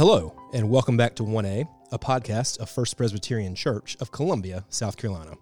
[0.00, 4.96] Hello, and welcome back to 1A, a podcast of First Presbyterian Church of Columbia, South
[4.96, 5.34] Carolina.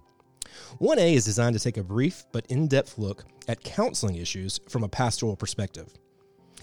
[0.81, 4.83] 1A is designed to take a brief but in depth look at counseling issues from
[4.83, 5.95] a pastoral perspective.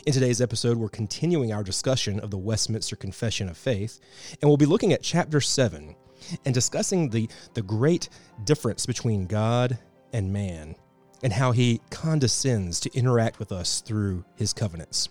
[0.06, 4.02] In today's episode, we're continuing our discussion of the Westminster Confession of Faith,
[4.42, 5.96] and we'll be looking at chapter 7
[6.44, 8.10] and discussing the, the great
[8.44, 9.80] difference between God
[10.12, 10.76] and man
[11.24, 15.08] and how he condescends to interact with us through his covenants.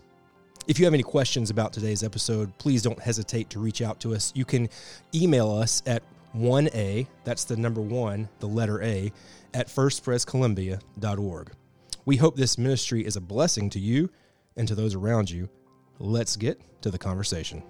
[0.66, 4.14] If you have any questions about today's episode, please don't hesitate to reach out to
[4.14, 4.32] us.
[4.34, 4.70] You can
[5.14, 6.02] email us at
[6.34, 9.12] 1A, that's the number one, the letter A,
[9.52, 11.50] at firstprescolumbia.org.
[12.06, 14.08] We hope this ministry is a blessing to you
[14.56, 15.50] and to those around you.
[15.98, 17.62] Let's get to the conversation.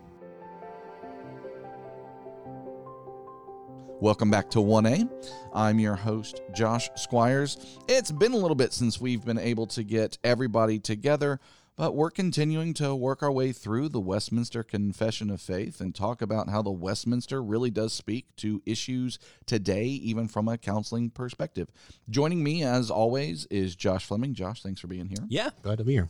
[4.01, 5.11] Welcome back to 1A.
[5.53, 7.79] I'm your host, Josh Squires.
[7.89, 11.41] It's been a little bit since we've been able to get everybody together
[11.77, 16.23] but we're continuing to work our way through the Westminster Confession of Faith and talk
[16.23, 21.69] about how the Westminster really does speak to issues today, even from a counseling perspective.
[22.09, 24.35] Joining me, as always, is Josh Fleming.
[24.35, 25.27] Josh, thanks for being here.
[25.29, 26.09] Yeah, glad to be here.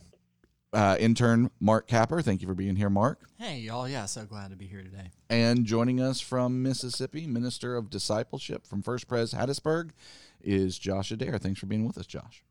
[0.71, 3.21] Uh, intern Mark Capper, thank you for being here, Mark.
[3.39, 3.87] Hey, y'all.
[3.87, 5.09] Yeah, so glad to be here today.
[5.29, 9.91] And joining us from Mississippi, Minister of Discipleship from First Pres Hattiesburg,
[10.43, 11.37] is Josh Adair.
[11.37, 12.43] Thanks for being with us, Josh.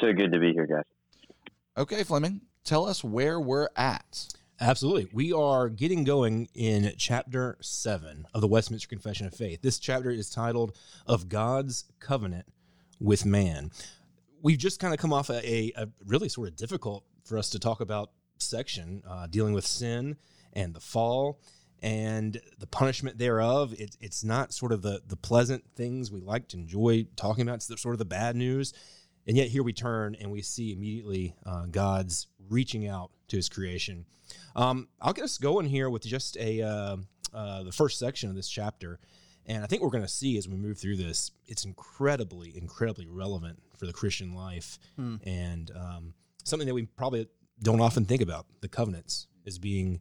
[0.00, 0.82] So good to be here, guys.
[1.74, 4.28] Okay, Fleming, tell us where we're at.
[4.60, 5.08] Absolutely.
[5.10, 9.62] We are getting going in chapter 7 of the Westminster Confession of Faith.
[9.62, 12.44] This chapter is titled Of God's Covenant
[13.00, 13.70] with Man.
[14.42, 17.58] We've just kind of come off a, a really sort of difficult for us to
[17.58, 20.18] talk about section uh, dealing with sin
[20.52, 21.40] and the fall
[21.80, 23.72] and the punishment thereof.
[23.78, 27.54] It, it's not sort of the, the pleasant things we like to enjoy talking about,
[27.54, 28.74] it's the, sort of the bad news.
[29.26, 33.48] And yet here we turn and we see immediately uh, God's reaching out to his
[33.48, 34.04] creation.
[34.56, 36.96] Um, I'll get us going here with just a uh,
[37.32, 38.98] uh, the first section of this chapter.
[39.46, 43.06] And I think we're going to see as we move through this, it's incredibly, incredibly
[43.06, 45.16] relevant for the Christian life hmm.
[45.24, 47.28] and um, something that we probably
[47.60, 50.00] don't often think about the covenants as being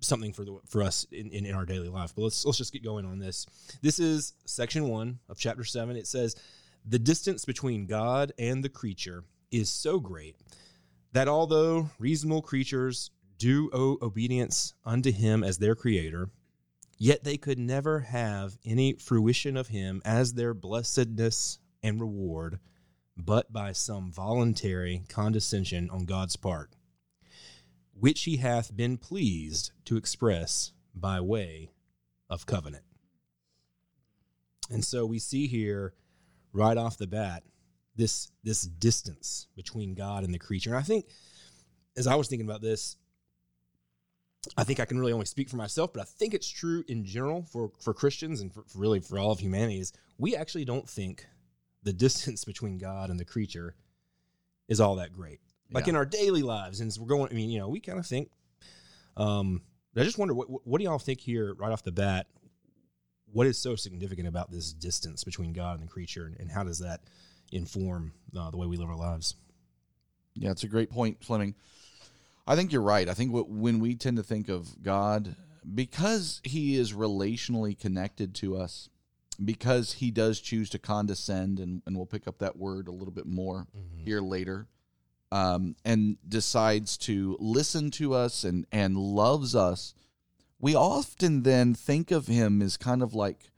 [0.00, 2.12] something for the for us in, in, in, our daily life.
[2.14, 3.46] But let's let's just get going on this.
[3.82, 5.96] This is section one of chapter seven.
[5.96, 6.36] It says,
[6.84, 10.36] the distance between God and the creature is so great
[11.12, 16.30] that although reasonable creatures do owe obedience unto him as their creator,
[16.98, 22.58] yet they could never have any fruition of him as their blessedness and reward,
[23.16, 26.74] but by some voluntary condescension on God's part,
[27.94, 31.70] which he hath been pleased to express by way
[32.28, 32.84] of covenant.
[34.70, 35.94] And so we see here
[36.52, 37.42] right off the bat
[37.98, 40.70] this this distance between God and the creature.
[40.70, 41.06] And I think
[41.96, 42.96] as I was thinking about this,
[44.56, 47.04] I think I can really only speak for myself, but I think it's true in
[47.04, 50.64] general for for Christians and for, for really for all of humanity is we actually
[50.64, 51.26] don't think
[51.82, 53.74] the distance between God and the creature
[54.68, 55.40] is all that great.
[55.70, 55.90] Like yeah.
[55.90, 58.06] in our daily lives, and as we're going, I mean, you know, we kind of
[58.06, 58.30] think.
[59.18, 59.62] Um,
[59.96, 62.28] I just wonder what what do y'all think here right off the bat?
[63.32, 66.64] What is so significant about this distance between God and the creature, and, and how
[66.64, 67.00] does that
[67.52, 69.34] inform uh, the way we live our lives?
[70.34, 71.54] Yeah, it's a great point, Fleming.
[72.46, 73.08] I think you're right.
[73.08, 75.36] I think what, when we tend to think of God,
[75.74, 78.88] because He is relationally connected to us,
[79.44, 83.12] because He does choose to condescend, and, and we'll pick up that word a little
[83.12, 84.04] bit more mm-hmm.
[84.04, 84.66] here later,
[85.30, 89.94] um, and decides to listen to us and, and loves us
[90.60, 93.50] we often then think of him as kind of like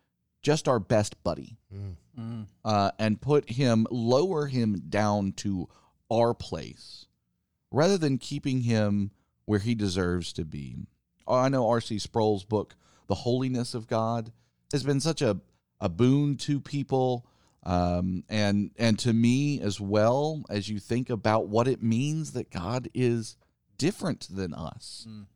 [0.43, 1.97] just our best buddy mm.
[2.19, 2.47] mm.
[2.65, 5.69] uh, and put him, lower him down to
[6.11, 7.07] our place
[7.71, 9.11] rather than keeping him
[9.45, 10.77] where he deserves to be.
[11.27, 11.99] Oh, I know R.C.
[11.99, 12.75] Sproul's book,
[13.07, 14.33] The Holiness of God,
[14.73, 15.41] has been such a,
[15.81, 17.27] a boon to people.
[17.63, 22.51] Um, and and to me as well as you think about what it means that
[22.51, 23.37] God is
[23.77, 25.07] different than us.
[25.07, 25.27] Mm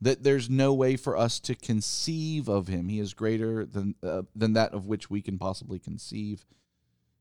[0.00, 2.88] that there's no way for us to conceive of him.
[2.88, 6.44] He is greater than uh, than that of which we can possibly conceive.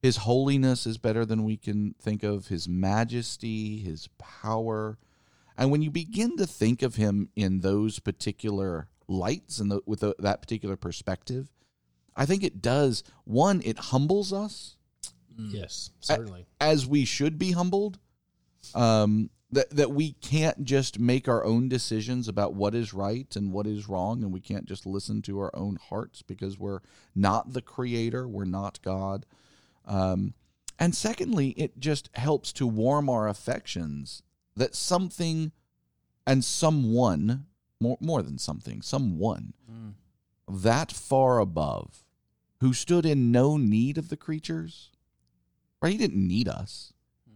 [0.01, 2.47] His holiness is better than we can think of.
[2.47, 4.97] His majesty, his power,
[5.57, 10.01] and when you begin to think of him in those particular lights and the, with
[10.01, 11.51] the, that particular perspective,
[12.15, 13.03] I think it does.
[13.23, 14.75] One, it humbles us.
[15.37, 17.99] Yes, certainly, as we should be humbled.
[18.73, 23.51] Um, that that we can't just make our own decisions about what is right and
[23.51, 26.81] what is wrong and we can't just listen to our own hearts because we're
[27.15, 29.25] not the creator we're not god
[29.85, 30.33] um,
[30.79, 34.21] and secondly it just helps to warm our affections
[34.55, 35.51] that something
[36.25, 37.45] and someone
[37.79, 39.53] more more than something, someone
[40.47, 42.03] that far above,
[42.61, 44.91] who stood in no need of the creatures.
[45.81, 45.91] Right?
[45.91, 46.93] He didn't need us.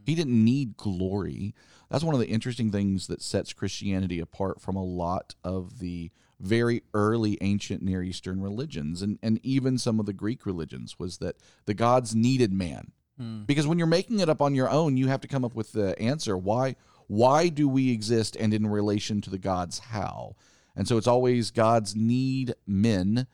[0.10, 1.54] He didn't need glory.
[1.90, 6.12] That's one of the interesting things that sets Christianity apart from a lot of the
[6.40, 11.18] very early ancient Near Eastern religions and, and even some of the Greek religions was
[11.18, 11.36] that
[11.66, 12.92] the gods needed man.
[13.18, 13.44] Hmm.
[13.44, 15.74] Because when you're making it up on your own, you have to come up with
[15.74, 16.38] the answer.
[16.38, 16.76] Why
[17.08, 20.36] why do we exist and in relation to the gods how?
[20.76, 23.28] And so it's always gods need men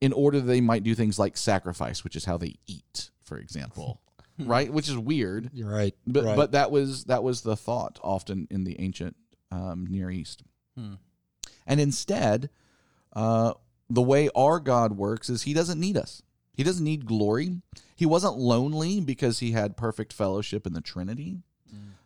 [0.00, 4.00] in order they might do things like sacrifice, which is how they eat, for example.
[4.46, 4.72] right?
[4.72, 5.50] Which is weird.
[5.52, 5.94] You're right.
[6.06, 6.36] But right.
[6.36, 9.16] but that was that was the thought often in the ancient
[9.50, 10.42] um, Near East.
[11.66, 12.48] And instead,
[13.12, 13.52] uh,
[13.90, 16.22] the way our God works is He doesn't need us.
[16.54, 17.60] He doesn't need glory.
[17.94, 21.42] He wasn't lonely because He had perfect fellowship in the Trinity.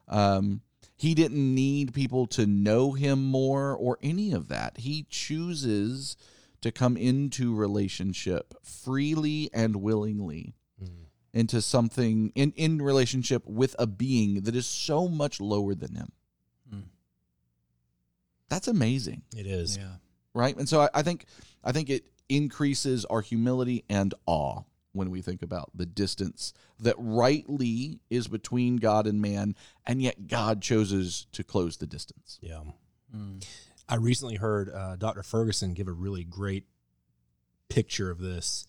[0.09, 0.61] Um,
[0.97, 4.79] he didn't need people to know Him more or any of that.
[4.79, 6.17] He chooses
[6.61, 10.55] to come into relationship freely and willingly
[11.35, 16.13] into something in, in relationship with a being that is so much lower than him.
[18.49, 19.77] That's amazing, it is.
[19.77, 19.97] Yeah.
[20.33, 20.57] right?
[20.57, 21.25] And so I, I think
[21.65, 26.95] I think it increases our humility and awe when we think about the distance that
[26.99, 29.57] rightly is between God and man,
[29.87, 32.39] and yet God chooses to close the distance.
[32.41, 32.61] Yeah.
[33.89, 35.23] I recently heard uh, Dr.
[35.23, 36.65] Ferguson give a really great
[37.69, 38.69] picture of this.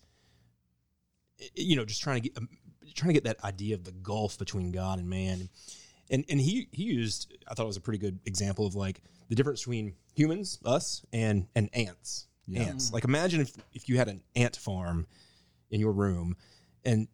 [1.54, 2.48] You know, just trying to get um,
[2.94, 5.48] trying to get that idea of the gulf between God and man,
[6.10, 9.02] and and he he used I thought it was a pretty good example of like
[9.28, 12.26] the difference between humans, us, and and ants.
[12.54, 12.92] Ants.
[12.92, 15.06] Like imagine if if you had an ant farm
[15.70, 16.36] in your room,
[16.84, 17.08] and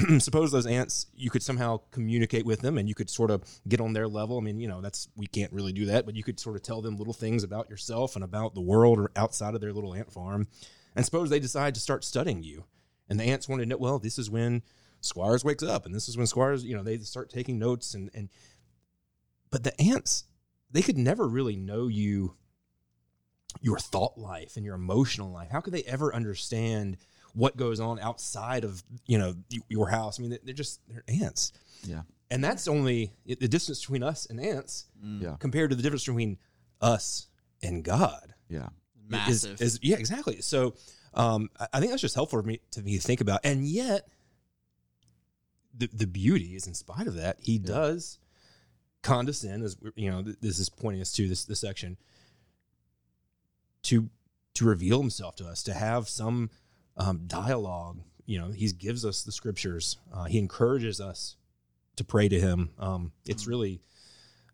[0.18, 3.80] suppose those ants you could somehow communicate with them and you could sort of get
[3.80, 4.38] on their level.
[4.38, 6.62] I mean you know that's we can't really do that but you could sort of
[6.62, 9.94] tell them little things about yourself and about the world or outside of their little
[9.94, 10.48] ant farm.
[10.96, 12.64] And suppose they decide to start studying you
[13.10, 14.62] and the ants want to know well this is when
[15.02, 18.08] squires wakes up and this is when squires you know they start taking notes and
[18.14, 18.28] and
[19.50, 20.24] but the ants
[20.70, 22.36] they could never really know you
[23.60, 26.96] your thought life and your emotional life how could they ever understand
[27.34, 29.34] what goes on outside of you know
[29.68, 31.52] your house i mean they're just they're ants
[31.84, 32.02] Yeah.
[32.30, 35.22] and that's only the distance between us and ants mm.
[35.22, 35.36] Yeah.
[35.40, 36.38] compared to the difference between
[36.80, 37.26] us
[37.62, 38.68] and god Yeah.
[39.28, 39.60] is- Massive.
[39.62, 40.74] is, yeah exactly so
[41.14, 43.40] um, I- think that's just helpful for me to me to think about.
[43.44, 44.06] And yet
[45.76, 48.18] the, the beauty is in spite of that he does
[49.02, 51.96] condescend as you know this is pointing us to this this section
[53.82, 54.10] to
[54.54, 56.50] to reveal himself to us to have some
[56.96, 58.00] um, dialogue.
[58.26, 59.96] You know he gives us the scriptures.
[60.12, 61.36] Uh, he encourages us
[61.96, 62.70] to pray to him.
[62.78, 63.80] Um, it's really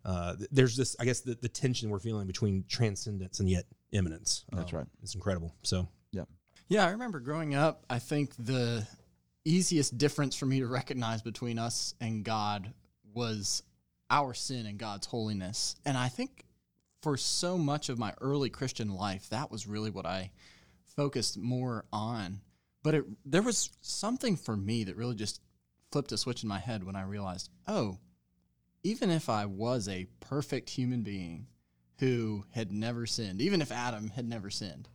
[0.04, 4.44] uh, there's this i guess the, the tension we're feeling between transcendence and yet immanence
[4.52, 4.86] That's Um, right.
[5.02, 5.52] it's incredible.
[5.62, 5.88] So
[6.68, 8.86] Yeah, I remember growing up, I think the
[9.44, 12.72] easiest difference for me to recognize between us and God
[13.14, 13.62] was
[14.10, 15.76] our sin and God's holiness.
[15.84, 16.44] And I think
[17.02, 20.32] for so much of my early Christian life, that was really what I
[20.96, 22.40] focused more on.
[22.82, 25.40] But it, there was something for me that really just
[25.92, 27.98] flipped a switch in my head when I realized, oh,
[28.82, 31.46] even if I was a perfect human being
[32.00, 34.88] who had never sinned, even if Adam had never sinned,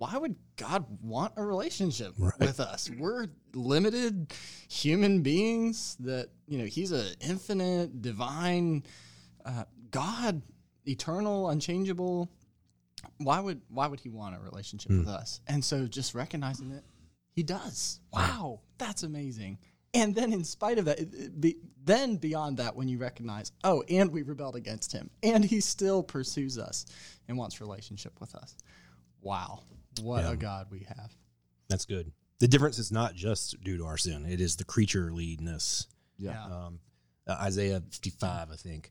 [0.00, 2.32] why would God want a relationship Right.
[2.40, 2.88] with us?
[2.88, 4.32] We're limited
[4.66, 8.84] human beings that, you know, He's an infinite, divine
[9.44, 10.40] uh, God,
[10.86, 12.30] eternal, unchangeable.
[13.18, 15.42] Why would why would He want a relationship with us?
[15.46, 16.84] And so just recognizing that
[17.32, 18.00] He does.
[18.10, 19.58] Wow, that's amazing.
[19.92, 23.52] And then, in spite of that, it- it be, then beyond that, when you recognize,
[23.64, 26.86] oh, and we rebelled against Him, and He still pursues us
[27.28, 28.56] and wants relationship with us.
[29.20, 29.64] Wow,
[30.02, 30.32] what Yeah.
[30.32, 31.14] a God we have.
[31.68, 32.12] that's good.
[32.40, 34.24] The difference is not just due to our sin.
[34.26, 35.86] It is the creatureliness
[36.18, 36.42] Yeah.
[36.44, 36.80] um,
[37.26, 38.90] uh, isaiah 55 i think.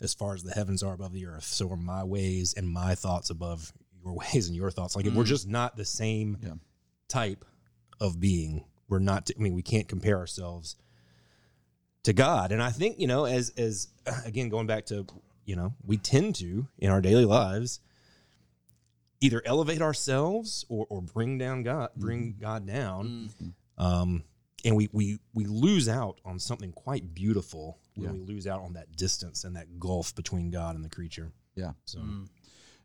[0.00, 2.94] As far as the heavens are above the earth so are my ways and my
[2.94, 3.72] thoughts above
[4.04, 4.94] your ways and your thoughts.
[4.96, 6.54] Like we're just not the same Yeah.
[7.08, 7.44] type
[8.00, 8.64] of being.
[8.88, 10.76] We're not i mean we can't compare ourselves
[12.04, 12.52] to god.
[12.52, 13.88] And i think you know as as
[14.24, 15.06] again going back to
[15.44, 17.80] you know we tend to in our daily lives
[19.20, 22.42] either elevate ourselves or, or bring down god bring mm-hmm.
[22.42, 23.84] god down mm-hmm.
[23.84, 24.22] um,
[24.66, 28.12] and we, we we lose out on something quite beautiful when Yeah.
[28.12, 31.32] we lose out on that distance and that gulf between God and the creature.
[31.54, 31.72] Yeah.
[31.84, 32.28] So mm.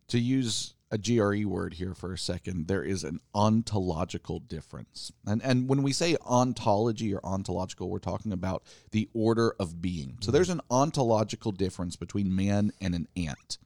[0.10, 5.12] to use a GRE word here for a second, there is an ontological difference.
[5.26, 10.18] And and when we say ontology or ontological, we're talking about the order of being.
[10.20, 10.32] So mm-hmm.
[10.34, 13.58] there's an ontological difference between man and an ant.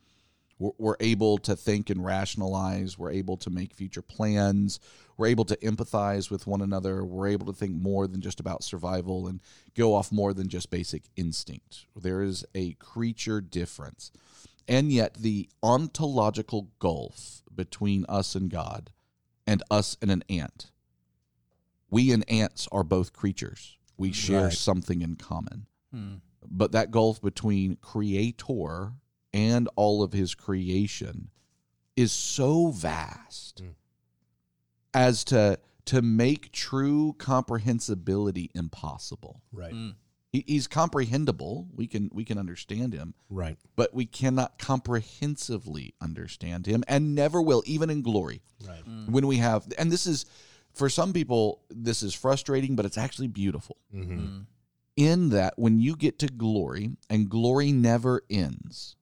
[0.59, 2.97] We're, we're able to think and rationalize.
[2.97, 4.79] We're able to make future plans.
[5.17, 7.03] We're able to empathize with one another.
[7.03, 9.41] We're able to think more than just about survival and
[9.75, 11.85] go off more than just basic instinct.
[11.95, 14.11] There is a creature difference.
[14.67, 18.91] And yet, the ontological gulf between us and God
[19.47, 20.71] and us and an ant.
[21.89, 23.77] We and ants are both creatures.
[23.97, 24.53] We share Right.
[24.53, 25.67] something in common.
[25.91, 26.15] Hmm.
[26.49, 28.93] But that gulf between creator
[29.35, 31.29] and all of his creation
[31.95, 33.73] is so vast Mm.
[34.93, 39.43] as to to make true comprehensibility impossible.
[39.51, 39.71] Right.
[39.73, 39.93] Mm.
[40.31, 41.67] He, he's comprehensible.
[41.75, 43.57] We can we can understand him, Right.
[43.75, 48.83] but we cannot comprehensively understand him and never will even in glory Right.
[49.07, 50.25] when we have and this is
[50.73, 54.17] for some people this is frustrating but it's actually beautiful Mm-hmm.
[54.19, 54.45] Mm.
[54.97, 58.95] in that when you get to glory and glory never ends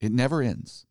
[0.00, 0.86] it never ends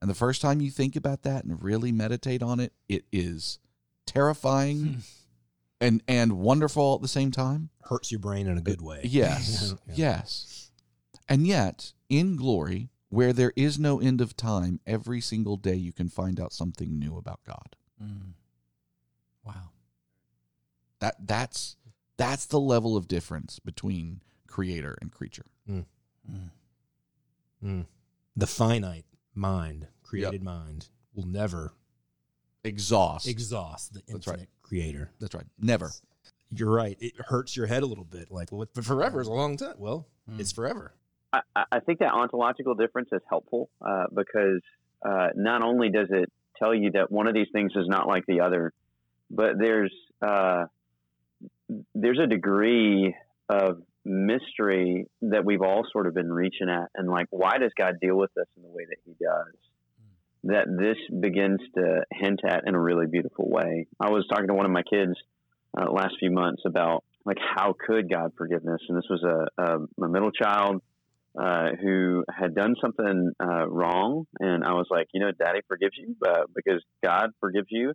[0.00, 3.58] and the first time you think about that and really meditate on it it is
[4.06, 5.02] terrifying
[5.80, 9.00] and and wonderful at the same time Hurts your brain in a good way.
[9.04, 9.94] yes Yeah.
[9.96, 10.70] yes
[11.28, 15.92] and yet in glory where there is no end of time every single day you
[15.92, 18.32] can find out something new about god Mm.
[19.44, 19.70] Wow.
[20.98, 21.76] that that's
[22.16, 25.84] that's the level of difference between creator and creature Mm.
[27.64, 27.86] Mm.
[28.36, 31.74] The finite mind, created mind, will never
[32.64, 34.34] exhaust exhaust the That's right.
[34.34, 35.10] infinite creator.
[35.20, 35.90] that's right never
[36.54, 36.96] You're right.
[37.00, 38.30] It hurts your head a little bit.
[38.30, 39.74] Like, well, but forever is a long time.
[39.78, 40.38] Well, Mm.
[40.38, 40.92] it's forever.
[41.32, 44.60] I, I- I think that ontological difference is helpful uh, because
[45.04, 48.24] uh, not only does it tell you that one of these things is not like
[48.26, 48.72] the other,
[49.30, 50.66] but there's uh,
[51.94, 53.14] there's a degree
[53.48, 57.94] of mystery that we've all sort of been reaching at, and like, why does God
[58.00, 59.54] deal with us in the way that He does?
[60.44, 63.86] That this begins to hint at in a really beautiful way.
[64.00, 65.12] I was talking to one of my kids
[65.78, 69.62] uh, last few months about like how could God forgive us, and this was a,
[69.62, 70.82] a, a middle child
[71.40, 75.94] uh, who had done something uh, wrong, and I was like, you know, Daddy forgives
[75.96, 77.92] you uh, because God forgives you,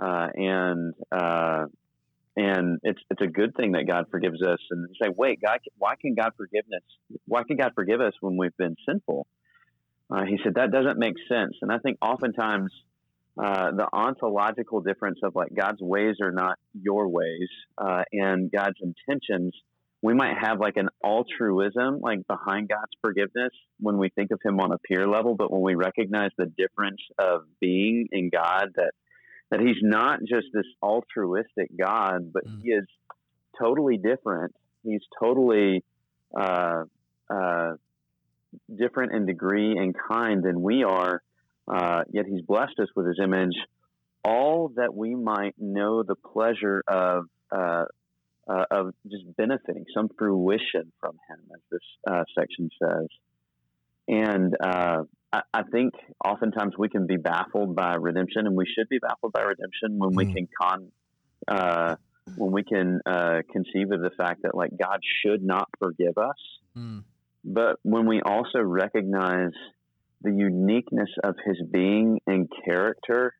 [0.00, 1.66] uh, and uh,
[2.36, 4.58] and it's it's a good thing that God forgives us.
[4.70, 7.18] And you say, wait, God, why can God forgive us?
[7.26, 9.26] Why can God forgive us when we've been sinful?
[10.10, 12.72] Uh, he said that doesn't make sense, and I think oftentimes.
[13.40, 18.76] Uh, the ontological difference of like God's ways are not your ways, uh, and God's
[18.82, 19.54] intentions
[20.02, 24.58] we might have like an altruism like behind God's forgiveness when we think of him
[24.60, 28.92] on a peer level, but when we recognize the difference of being in God that
[29.50, 32.62] that he's not just this altruistic God, but Mm.
[32.62, 32.86] he is
[33.58, 34.54] totally different.
[34.82, 35.84] He's totally
[36.34, 36.84] uh,
[37.28, 37.74] uh,
[38.74, 41.22] different in degree and kind than we are.
[41.68, 43.54] Uh, yet he's blessed us with his image,
[44.24, 47.84] all that we might know the pleasure of uh,
[48.48, 51.80] uh, of just benefiting, some fruition from him, as this
[52.10, 53.06] uh, section says.
[54.08, 55.94] And uh, I, I think
[56.24, 60.14] oftentimes we can be baffled by redemption, and we should be baffled by redemption when
[60.14, 60.34] we Mhm.
[60.34, 60.92] can con,
[61.48, 61.96] uh,
[62.36, 66.60] when we can uh, conceive of the fact that like God should not forgive us,
[66.76, 67.04] Mm.
[67.44, 69.52] but when we also recognize
[70.22, 73.34] the uniqueness of His being and character.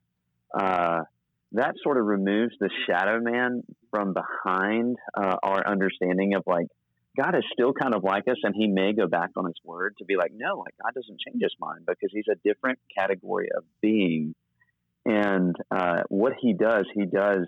[0.53, 1.05] Uh,
[1.53, 6.67] that sort of removes the shadow man from behind uh, our understanding of like
[7.17, 9.95] God is still kind of like us, and He may go back on His word
[9.99, 13.49] to be like, no, like God doesn't change His mind because He's a different category
[13.57, 14.35] of being,
[15.05, 17.47] and uh, what He does, He does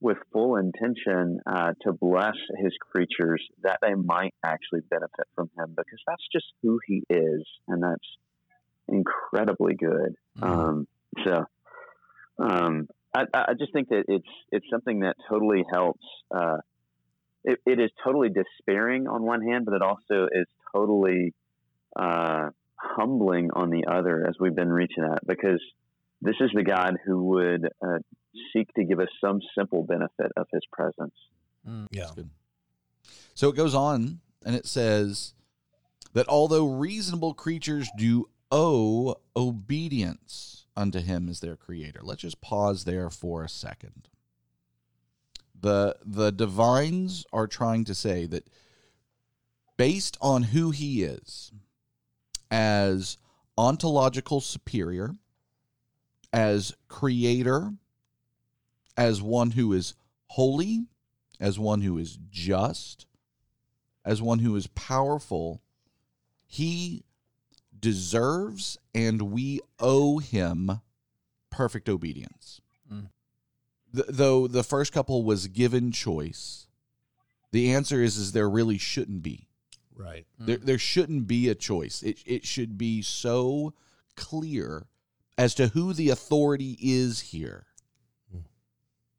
[0.00, 5.74] with full intention uh, to bless His creatures that they might actually benefit from Him
[5.76, 8.16] because that's just who He is, and that's
[8.88, 10.14] incredibly good.
[10.38, 10.48] Mhm.
[10.48, 10.88] Um,
[11.24, 11.44] so.
[12.38, 16.04] Um, I, I just think that it's it's something that totally helps.
[16.34, 16.58] Uh,
[17.44, 21.34] it, it is totally despairing on one hand, but it also is totally
[21.96, 25.60] uh, humbling on the other, as we've been reaching at, because
[26.20, 27.98] this is the God who would uh,
[28.52, 31.14] seek to give us some simple benefit of His presence.
[31.68, 31.86] Mm.
[31.90, 32.02] Yeah.
[32.02, 32.30] That's good.
[33.34, 35.34] So it goes on and it says
[36.12, 42.00] that although reasonable creatures do owe obedience unto him as their creator.
[42.02, 44.08] Let's just pause there for a second.
[45.62, 48.46] The the divines are trying to say that
[49.76, 51.52] based on who he is
[52.50, 53.16] as
[53.56, 55.14] ontological superior,
[56.32, 57.72] as creator,
[58.96, 59.94] as one who is
[60.26, 60.86] holy,
[61.40, 63.06] as one who is just,
[64.04, 65.62] as one who is powerful,
[66.46, 67.04] he
[67.78, 70.80] deserves and we owe him
[71.50, 72.60] perfect obedience.
[73.92, 73.94] Mm.
[73.94, 76.66] Th- though the first couple was given choice,
[77.50, 79.48] the answer is is there really shouldn't be.
[79.94, 80.26] Right.
[80.38, 82.02] There there shouldn't be a choice.
[82.02, 83.74] It it should be so
[84.16, 84.86] clear
[85.38, 87.66] as to who the authority is here.
[88.34, 88.44] Mm.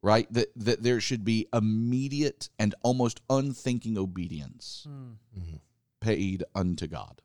[0.01, 0.31] Right?
[0.33, 5.17] That that there should be immediate and almost unthinking obedience Mm.
[5.37, 5.59] Mhm.
[5.99, 7.21] paid unto God.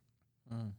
[0.52, 0.73] Mm.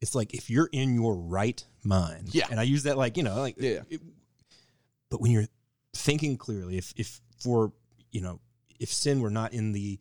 [0.00, 2.34] It's like if you're in your right mind.
[2.34, 2.46] Yeah.
[2.50, 3.82] And I use that like, you know, like Yeah.
[3.88, 4.02] it-
[5.08, 5.46] but when you're
[5.96, 7.72] thinking clearly, if if for
[8.12, 8.40] you know,
[8.78, 9.98] if sin were not in the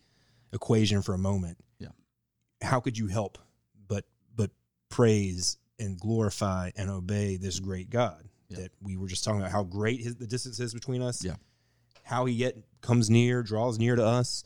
[0.54, 1.90] equation for a moment, Yeah.
[2.62, 3.38] how could you help
[3.88, 4.52] but but
[4.90, 8.60] praise and glorify and obey this great God Yeah.
[8.60, 11.24] that we were just talking about how great his the distance is between us.
[11.24, 11.36] Yeah.
[12.04, 14.44] How he yet comes near, draws near to us.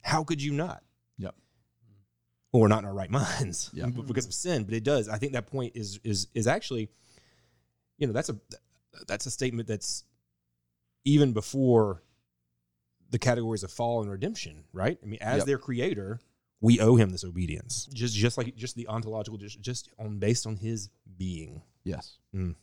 [0.00, 0.82] How could you not?
[1.18, 1.34] Yep.
[2.52, 3.86] Well, we're not in our right minds Yeah.
[3.86, 5.08] because of sin, but it does.
[5.08, 6.88] I think that point is is is actually,
[7.98, 8.38] you know, that's a
[9.08, 10.04] that's a statement that's
[11.04, 12.02] even before
[13.10, 14.98] the categories of fall and redemption, right?
[15.02, 15.46] I mean, as Yep.
[15.46, 16.20] their creator,
[16.60, 17.86] we owe him this obedience.
[17.92, 21.62] Just just like just the ontological, just just on based on his being.
[21.84, 22.18] Yes.
[22.34, 22.54] Mm.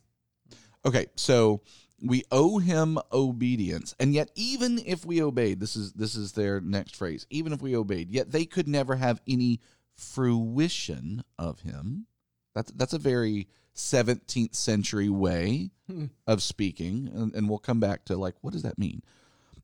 [0.83, 1.61] Okay, so
[2.03, 6.59] we owe him obedience, and yet even if we obeyed, this is this is their
[6.59, 7.27] next phrase.
[7.29, 9.59] Even if we obeyed, yet they could never have any
[9.95, 12.07] fruition of him.
[12.55, 16.05] That's that's a very 17th century way Hmm.
[16.25, 19.01] of speaking, and, and we'll come back to like what does that mean?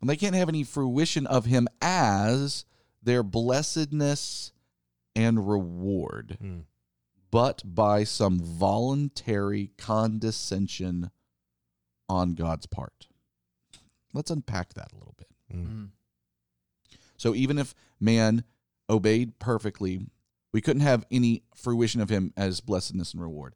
[0.01, 2.65] And they can't have any fruition of him as
[3.01, 4.51] their blessedness
[5.15, 6.59] and reward Hmm.
[7.31, 11.11] but by some voluntary condescension
[12.09, 13.07] on God's part.
[14.13, 15.27] Let's unpack that a little bit.
[15.53, 15.89] Mm.
[17.17, 18.43] So, even if man
[18.89, 20.07] obeyed perfectly,
[20.53, 23.55] we couldn't have any fruition of him as blessedness and reward.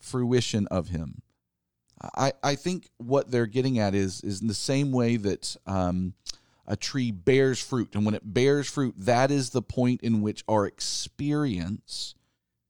[0.00, 1.22] Fruition of him.
[2.16, 6.14] I, I think what they're getting at is is in the same way that um,
[6.66, 10.44] a tree bears fruit, and when it bears fruit, that is the point in which
[10.48, 12.14] our experience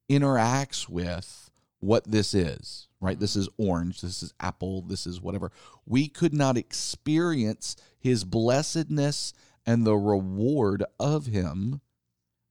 [0.09, 3.19] interacts with what this is, right?
[3.19, 5.51] This is orange, this is apple, this is whatever.
[5.85, 9.33] We could not experience his blessedness
[9.65, 11.81] and the reward of him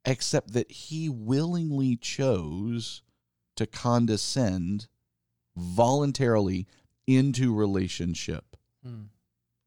[0.04, 3.02] except that he willingly chose
[3.60, 4.88] to condescend
[5.54, 6.66] voluntarily
[7.06, 9.08] into relationship Mm.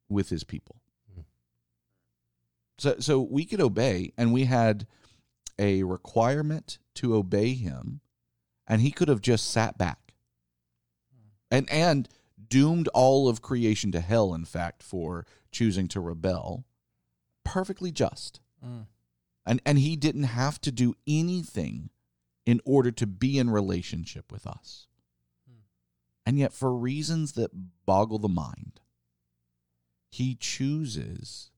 [0.09, 0.81] with his people.
[1.11, 1.25] Mhm.
[2.79, 4.87] So so we could obey and we had
[5.59, 8.01] a requirement to obey him
[8.65, 10.15] and he could have just sat back.
[11.51, 12.09] And and
[12.49, 16.65] doomed all of creation to hell in fact for choosing to rebel.
[17.43, 18.39] Perfectly just.
[18.65, 18.87] Mm.
[19.45, 21.91] And and he didn't have to do anything
[22.45, 24.87] in order to be in relationship with us.
[25.47, 25.59] Hmm.
[26.25, 27.51] And yet for reasons that
[27.85, 28.81] boggle the mind,
[30.09, 31.51] he chooses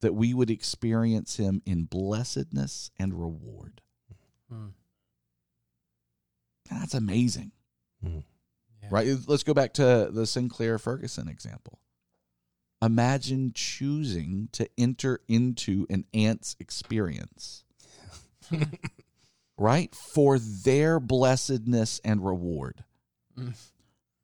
[0.00, 3.80] that we would experience him in blessedness and reward.
[4.52, 4.72] Mm.
[6.70, 7.52] That's amazing.
[8.02, 8.20] Yeah.
[8.90, 9.16] Right?
[9.26, 11.80] Let's go back to the Sinclair Ferguson example.
[12.82, 17.64] Imagine choosing to enter into an ant's experience,
[19.56, 19.94] right?
[19.94, 22.84] For their blessedness and reward,
[23.38, 23.54] Mm.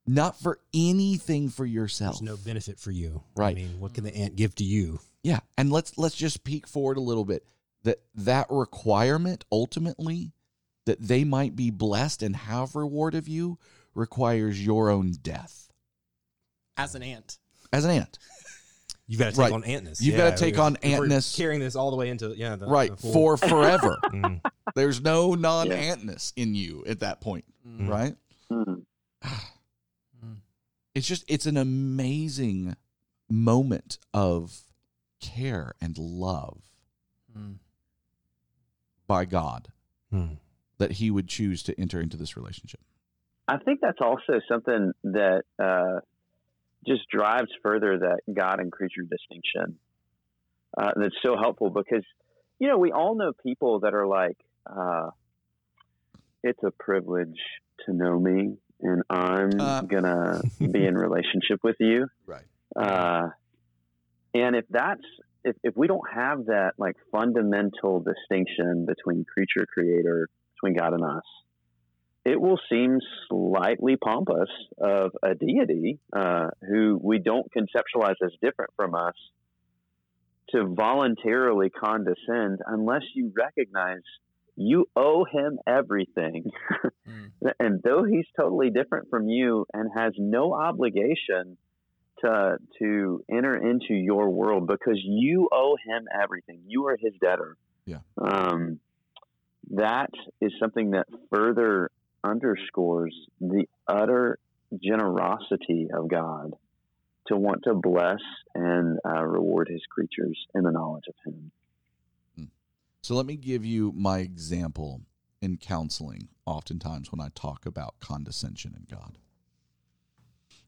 [0.06, 2.16] not for anything for yourself.
[2.20, 3.22] There's no benefit for you.
[3.36, 3.56] Right.
[3.56, 5.00] I mean, what can the ant give to you?
[5.22, 7.44] Yeah, and let's let's just peek forward a little bit.
[7.82, 10.32] That that requirement ultimately
[10.86, 13.58] that they might be blessed and have reward of you
[13.94, 15.70] requires your own death
[16.76, 17.38] As an ant.
[17.72, 18.18] as an ant.
[19.10, 19.52] You've got to take Right.
[19.52, 20.00] on antness.
[20.00, 21.36] You've gotta take on if antness.
[21.36, 23.98] Carrying this all the way into yeah, the, right the for forever.
[24.12, 24.40] Mm.
[24.76, 27.88] There's no non-antness in you at that point, Mm.
[27.88, 28.14] right?
[28.52, 28.84] Mm.
[29.24, 30.36] Mm.
[30.94, 32.76] It's just it's an amazing
[33.28, 34.60] moment of
[35.20, 36.62] care and love
[37.36, 37.56] Mm.
[39.08, 39.72] by God
[40.12, 40.38] Mm.
[40.78, 42.80] that he would choose to enter into this relationship.
[43.48, 46.00] I think that's also something that uh,
[46.86, 49.78] just drives further that God and creature distinction.
[50.76, 52.04] Uh, that's so helpful because,
[52.58, 55.10] you know, we all know people that are like, uh,
[56.42, 57.38] it's a privilege
[57.86, 59.82] to know me and I'm Uh.
[59.82, 62.06] going to be in relationship with you.
[62.26, 62.44] Right.
[62.76, 63.30] Uh,
[64.32, 65.02] and if that's,
[65.44, 71.02] if, if we don't have that like fundamental distinction between creature creator, between God and
[71.02, 71.24] us,
[72.24, 78.72] it will seem slightly pompous of a deity uh, who we don't conceptualize as different
[78.76, 79.14] from us
[80.50, 84.02] to voluntarily condescend unless you recognize
[84.56, 86.50] you owe him everything.
[87.08, 87.52] Mm.
[87.58, 91.56] and though he's totally different from you and has no obligation
[92.22, 96.60] to to enter into your world because you owe him everything.
[96.66, 97.56] You are his debtor.
[97.84, 98.00] Yeah.
[98.20, 98.78] Um,
[99.70, 101.90] that is something that further
[102.24, 104.38] underscores the utter
[104.82, 106.52] generosity of God
[107.26, 108.20] to want to bless
[108.54, 111.52] and uh, reward his creatures in the knowledge of him.
[113.02, 115.02] So let me give you my example
[115.40, 119.16] in counseling, oftentimes when I talk about condescension in God.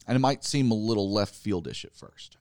[0.06, 2.38] And it might seem a little left fieldish at first.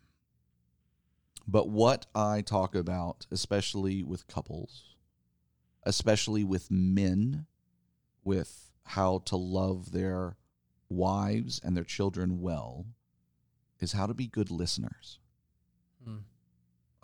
[1.48, 4.96] But what I talk about, especially with couples,
[5.84, 7.48] especially with men,
[8.24, 10.36] with how to love their
[10.90, 12.86] wives and their children well,
[13.80, 15.20] is how to be good listeners
[16.08, 16.22] Mm.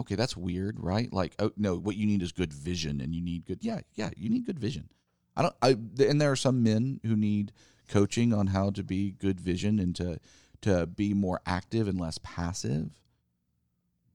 [0.01, 1.13] okay, that's weird, right?
[1.13, 4.09] Like, oh no, what you need is good vision, and you need good, yeah, yeah,
[4.17, 4.89] you need good vision.
[5.35, 5.69] I don't, I,
[6.03, 7.51] and there are some men who need
[7.87, 10.19] coaching on how to be good vision and to
[10.61, 12.99] to be more active and less passive.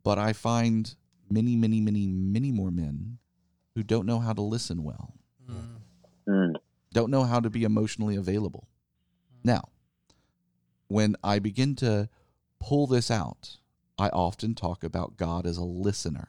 [0.03, 0.93] But I find
[1.31, 3.19] many, many, many, many more men
[3.77, 5.15] who don't know how to listen well,
[5.49, 5.77] Mm.
[6.29, 6.55] Mm.
[6.93, 8.69] Don't know how to be emotionally available.
[9.43, 9.69] Now,
[10.89, 12.09] when I begin to
[12.61, 13.57] pull this out,
[13.99, 16.29] I often talk about God as a listener.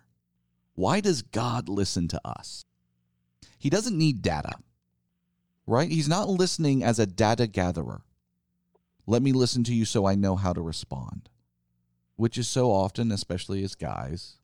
[0.76, 2.65] Why does God listen to us?
[3.58, 4.54] He doesn't need data,
[5.67, 5.89] right?
[5.89, 8.02] He's not listening as a data gatherer.
[9.06, 11.30] Let me listen to you so I know how to respond,
[12.15, 14.38] which is so often, especially as guys,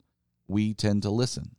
[0.47, 1.55] we tend to listen.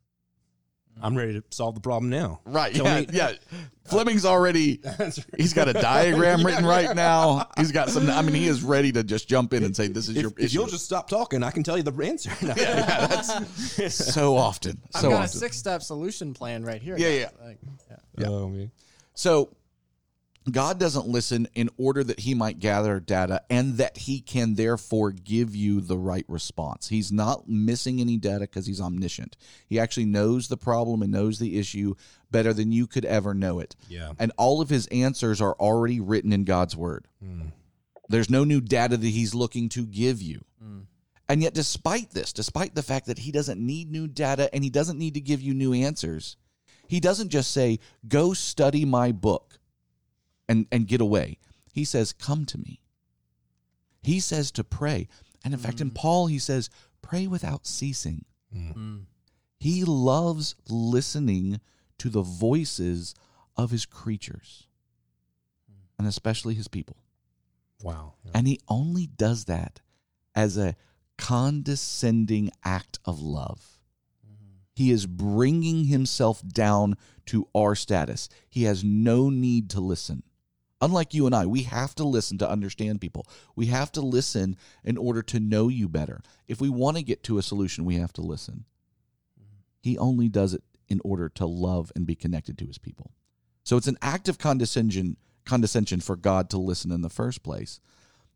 [1.03, 2.41] I'm ready to solve the problem now.
[2.45, 2.75] Right.
[2.75, 3.33] Tell yeah, me- yeah.
[3.85, 7.49] Fleming's already That's He's got a diagram written right now.
[7.57, 8.09] He's got some.
[8.09, 10.31] I mean, he is ready to just jump in and say, "This is If, your
[10.33, 12.31] if issue." you'll just stop talking, I can tell you the answer.
[12.43, 12.55] No.
[12.57, 16.97] yeah, that's so often, So I've so got a six step solution plan right here.
[16.97, 17.19] Yeah, guys.
[17.41, 17.47] yeah.
[17.47, 17.59] Like,
[17.91, 17.97] yeah.
[18.01, 18.29] Oh, yeah.
[18.29, 18.71] Oh, man.
[19.15, 19.51] So
[20.53, 25.11] God doesn't listen in order that he might gather data and that he can therefore
[25.11, 26.89] give you the right response.
[26.89, 29.37] He's not missing any data because he's omniscient.
[29.67, 31.95] He actually knows the problem and knows the issue
[32.31, 33.77] better than you could ever know it.
[33.89, 34.13] Yeah.
[34.19, 37.07] And all of his answers are already written in God's word.
[37.25, 37.53] Mm.
[38.09, 40.45] There's no new data that he's looking to give you.
[40.65, 40.87] Mm.
[41.29, 44.71] And yet, despite this, despite the fact that he doesn't need new data and he
[44.71, 46.37] doesn't need to give you new answers,
[46.89, 49.60] he doesn't just say, go study my book
[50.51, 51.39] and, and get away.
[51.73, 52.83] He says, come to me.
[54.03, 55.09] He says to pray.
[55.45, 55.95] And in fact, in mm.
[55.95, 56.69] Paul, he says,
[57.01, 58.25] pray without ceasing.
[58.55, 58.77] Mm.
[58.77, 59.01] mm.
[59.57, 61.61] He loves listening
[61.99, 63.15] to the voices
[63.57, 64.67] of his creatures
[65.99, 66.97] and especially his people.
[67.83, 68.15] Wow.
[68.35, 69.81] And he only does that
[70.35, 70.77] as a
[71.19, 73.79] condescending act of love.
[74.27, 74.55] Mm-hmm.
[74.75, 78.31] He is bringing himself down to our status.
[78.49, 80.23] He has no need to listen.
[80.81, 83.27] Unlike you and I, we have to listen to understand people.
[83.55, 86.23] We have to listen in order to know you better.
[86.49, 88.65] If we want to get to a solution, we have to listen.
[89.83, 93.13] He only does it in order to love and be connected to his people.
[93.63, 95.17] So it's an act of condescension
[95.47, 97.81] condescension for God to listen in the first place.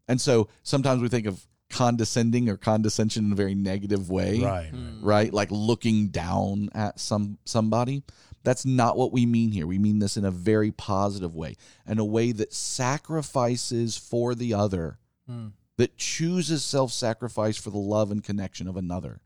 [0.08, 4.72] And so sometimes we think of condescending or condescension in a very negative way Right.
[4.72, 4.98] Mm.
[5.02, 5.32] right?
[5.32, 8.02] Like looking down at some somebody.
[8.44, 9.66] That's not what we mean here.
[9.66, 11.56] We mean this in a very positive way,
[11.88, 15.52] in a way that sacrifices for the other, Mm.
[15.78, 19.22] that chooses self-sacrifice for the love and connection of another.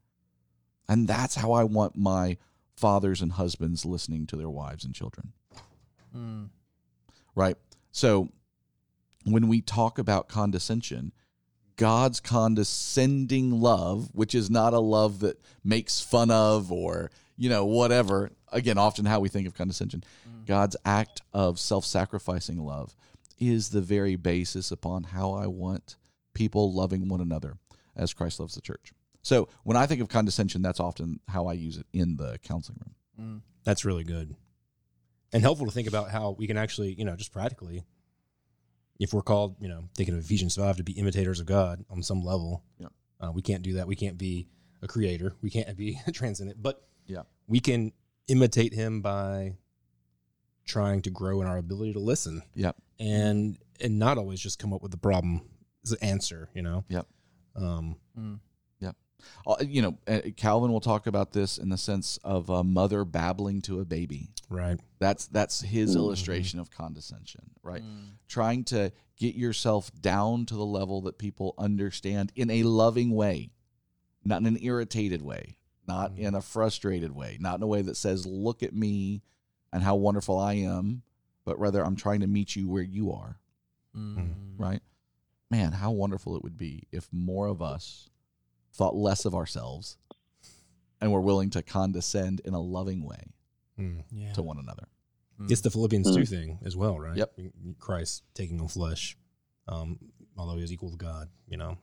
[0.89, 2.39] And that's how I want my
[2.77, 5.33] fathers and husbands listening to their wives and children,
[6.17, 6.51] Mm.
[7.35, 7.57] right?
[7.91, 8.29] So
[9.25, 11.13] when we talk about condescension,
[11.77, 17.65] God's condescending love, which is not a love that makes fun of or, you know,
[17.65, 18.31] whatever.
[18.53, 20.05] Again, often how we think of condescension.
[20.47, 22.95] God's act of self sacrificing love
[23.39, 25.97] is the very basis upon how I want
[26.35, 27.57] people loving one another
[27.97, 28.93] as Christ loves the church.
[29.23, 32.79] So when I think of condescension, that's often how I use it in the counseling
[33.17, 33.39] room.
[33.39, 33.43] Mm.
[33.65, 34.35] That's really good
[35.33, 37.85] and helpful to think about how we can actually, you know, just practically,
[38.99, 42.03] if we're called, you know, thinking of Ephesians 5 to be imitators of God on
[42.03, 42.93] some level, Yep.
[43.21, 43.87] uh, we can't do that.
[43.87, 44.49] We can't be
[44.83, 45.35] a creator.
[45.43, 47.23] We can't be transcendent, but Yeah.
[47.47, 47.93] we can
[48.29, 49.57] imitate him by
[50.65, 52.77] trying to grow in our ability to listen Yep.
[53.01, 55.43] and and not always just come up with the problem
[55.85, 56.85] as an answer, you know?
[56.89, 57.07] Yep.
[57.57, 58.41] Um, Mm.
[59.49, 63.05] Uh, you know, uh, Calvin will talk about this in the sense of a mother
[63.05, 64.29] babbling to a baby.
[64.49, 64.79] right.
[65.01, 65.97] That's that's his Mhm.
[65.99, 67.83] illustration of condescension, right?
[67.83, 68.13] Mm.
[68.29, 73.51] Trying to get yourself down to the level that people understand in a loving way,
[74.25, 75.57] not in an irritated way,
[75.89, 76.19] not Mhm.
[76.19, 79.23] in a frustrated way, not in a way that says, "Look at me,
[79.73, 81.03] and how wonderful I am,
[81.45, 83.41] but rather I'm trying to meet you where you are,
[83.97, 84.59] Mm.
[84.59, 84.83] right?
[85.51, 88.09] Man, how wonderful it would be if more of us
[88.73, 89.97] thought less of ourselves
[91.01, 93.33] and were willing to condescend in a loving way
[93.79, 94.05] Mm.
[94.13, 94.33] Yeah.
[94.35, 94.89] to one another.
[95.49, 96.15] It's the Philippians Mm.
[96.15, 97.17] 2 thing as well, right?
[97.17, 97.39] Yep.
[97.79, 99.17] Christ taking on flesh,
[99.69, 99.99] um,
[100.37, 101.79] although he was equal to God, you know?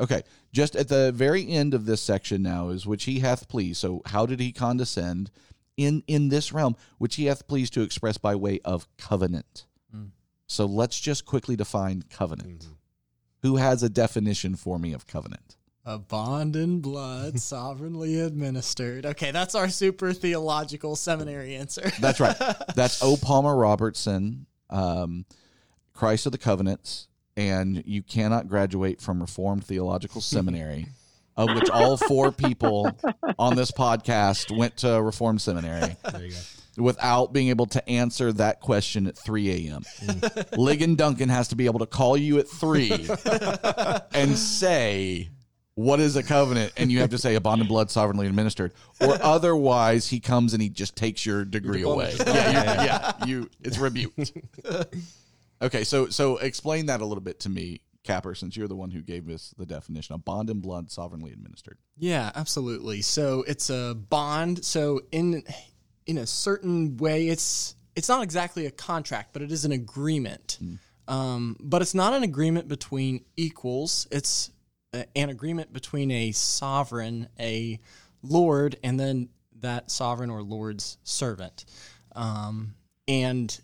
[0.00, 3.80] Okay, just at the very end of this section now is which he hath pleased.
[3.80, 5.30] So how did he condescend
[5.76, 9.66] in in this realm, which he hath pleased to express by way of covenant?
[9.94, 10.10] Mm.
[10.46, 12.66] So let's just quickly define covenant.
[12.66, 12.74] Mhm.
[13.42, 15.56] Who has a definition for me of covenant?
[15.84, 19.04] A bond in blood, sovereignly administered.
[19.06, 21.90] Okay, that's our super theological seminary answer.
[22.00, 22.36] That's right.
[22.74, 23.16] That's O.
[23.16, 25.24] Palmer Robertson, um,
[25.94, 27.08] Christ of the Covenants,
[27.40, 30.88] and you cannot graduate from Reformed Theological Seminary,
[31.38, 32.90] of which all four people
[33.38, 36.82] on this podcast went to Reformed Seminary, There you go.
[36.82, 39.82] without being able to answer that question at 3 a.m.
[40.52, 42.90] Ligon Duncan has to be able to call you at 3
[44.14, 45.30] and say,
[45.76, 46.74] what is a covenant?
[46.76, 50.52] And you have to say a bond of blood sovereignly administered, or otherwise he comes
[50.52, 52.12] and he just takes your degree away.
[52.18, 54.32] Yeah, you yeah, you it's rebuked.
[55.62, 58.90] Okay, so so explain that a little bit to me, Capper, since you're the one
[58.90, 61.78] who gave us the definition of bond and blood sovereignly administered.
[61.96, 63.02] Yeah, absolutely.
[63.02, 64.64] So it's a bond.
[64.64, 65.44] So in
[66.06, 70.58] in a certain way, it's it's not exactly a contract, but it is an agreement.
[71.08, 74.06] Um, but it's not an agreement between equals.
[74.10, 74.50] It's
[74.92, 77.80] a, an agreement between a sovereign, a
[78.22, 79.28] lord, and then
[79.60, 81.64] that sovereign or lord's servant.
[82.14, 82.74] Um,
[83.08, 83.60] and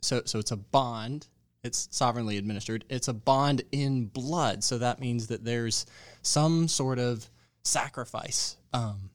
[0.00, 1.28] so so it's a bond.
[1.66, 2.84] It's sovereignly administered.
[2.88, 4.64] It's a bond in blood.
[4.64, 5.84] So that means that there's
[6.22, 7.28] some sort of
[7.64, 9.10] sacrifice um,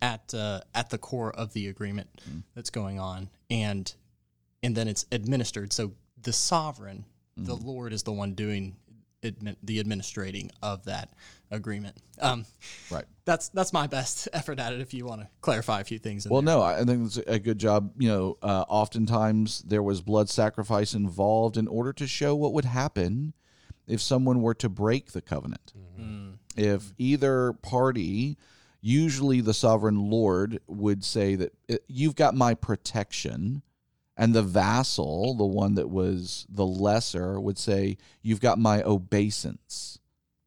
[0.00, 2.08] at uh, at the core of the agreement
[2.54, 3.94] that's going on, and
[4.62, 5.72] and then it's administered.
[5.72, 7.04] So the sovereign,
[7.36, 8.76] the Lord, is the one doing
[9.22, 11.10] admin, the administrating of that
[11.52, 11.96] agreement.
[12.20, 12.44] Um,
[12.90, 13.04] Right.
[13.24, 14.80] that's that's my best effort at it.
[14.80, 16.26] If you want to clarify a few things.
[16.28, 16.56] Well, there.
[16.56, 17.92] no, I think it's a good job.
[17.98, 22.64] You know, uh, oftentimes there was blood sacrifice involved in order to show what would
[22.64, 23.34] happen
[23.86, 25.72] if someone were to break the covenant.
[26.00, 26.38] Mm.
[26.56, 28.38] If either party,
[28.80, 33.62] usually the sovereign lord, would say that "Uh, you've got my protection,
[34.16, 39.98] and the vassal, the one that was the lesser, would say you've got my obeisance.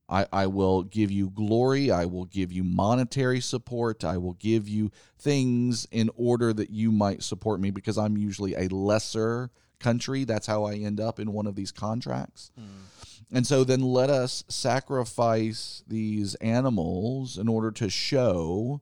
[0.07, 1.89] I, I will give you glory.
[1.91, 4.03] I will give you monetary support.
[4.03, 8.53] I will give you things in order that you might support me because I'm usually
[8.53, 10.23] a lesser country.
[10.23, 12.51] That's how I end up in one of these contracts.
[13.31, 18.81] And so then let us sacrifice these animals in order to show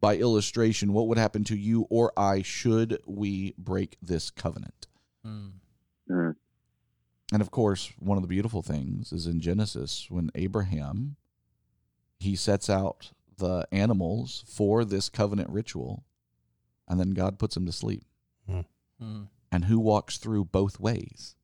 [0.00, 4.86] by illustration what would happen to you or I should we break this covenant.
[5.26, 5.30] Mm.
[5.42, 5.50] Mm.
[7.32, 11.16] And of course, one of the beautiful things is in Genesis when Abraham
[12.20, 16.04] he sets out the animals for this covenant ritual
[16.86, 18.04] and then God puts him to sleep.
[18.48, 19.26] Mm.
[19.50, 21.34] And who walks through both ways?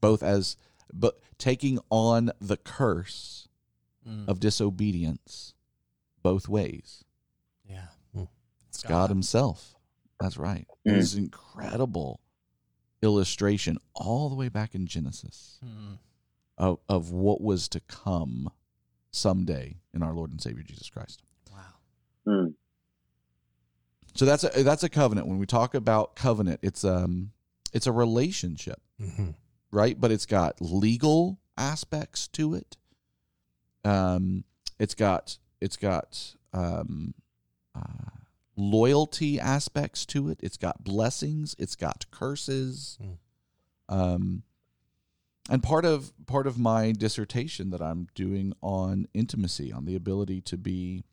[0.00, 0.56] Both as
[0.94, 3.48] but taking on the curse
[4.08, 4.26] Mm.
[4.26, 5.54] of disobedience
[6.22, 7.04] both ways.
[7.68, 8.26] yeah, Mm.
[8.68, 9.76] It's God himself.
[10.18, 10.66] That's right.
[10.86, 10.96] Mm.
[10.98, 12.20] It's incredible
[13.02, 15.58] illustration all the way back in Genesis.
[15.64, 15.98] Mm.
[16.58, 18.50] of, of what was to come
[19.10, 21.22] someday in our Lord and Savior Jesus Christ.
[21.50, 21.58] Wow.
[22.26, 22.54] Mm.
[24.14, 25.26] So that's a that's a covenant.
[25.26, 27.32] When we talk about covenant, it's um
[27.72, 29.30] it's a relationship, hmm
[29.72, 29.98] right?
[29.98, 32.76] But it's got legal aspects to it.
[33.84, 34.44] Um,
[34.78, 37.14] it's got it's got um,
[37.74, 38.20] uh,
[38.56, 40.38] loyalty aspects to it.
[40.42, 41.54] It's got blessings.
[41.58, 42.98] It's got curses.
[43.02, 43.18] Mm.
[43.88, 44.42] Um,
[45.50, 50.40] and part of part of my dissertation that I'm doing on intimacy, on the ability
[50.42, 51.04] to be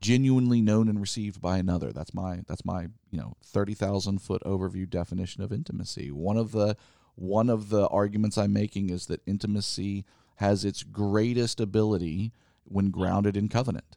[0.00, 1.92] genuinely known and received by another.
[1.92, 6.10] That's my that's my you know thirty thousand foot overview definition of intimacy.
[6.10, 6.76] One of the
[7.14, 10.04] one of the arguments I'm making is that intimacy
[10.36, 12.32] has its greatest ability
[12.64, 13.96] when grounded in covenant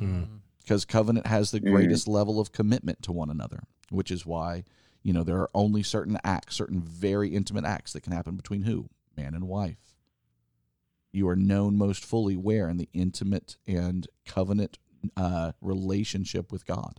[0.00, 0.40] Mm.
[0.64, 1.70] Because covenant has the Mhm.
[1.70, 4.64] greatest level of commitment to one another, which is why
[5.02, 8.62] you know there are only certain acts, certain very intimate acts that can happen between
[8.62, 9.94] who man and wife.
[11.12, 14.78] You are known most fully where in the intimate and covenant
[15.16, 16.98] uh, relationship with God.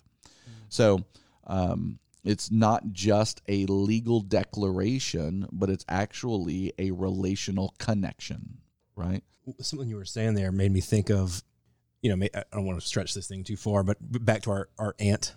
[0.69, 1.04] So
[1.45, 8.60] um, it's not just a legal declaration, but it's actually a relational connection,
[8.95, 9.23] right?
[9.60, 11.43] Something you were saying there made me think of,
[12.05, 14.69] you know, I don't want to stretch this thing too far, but back to our,
[14.77, 15.33] our ant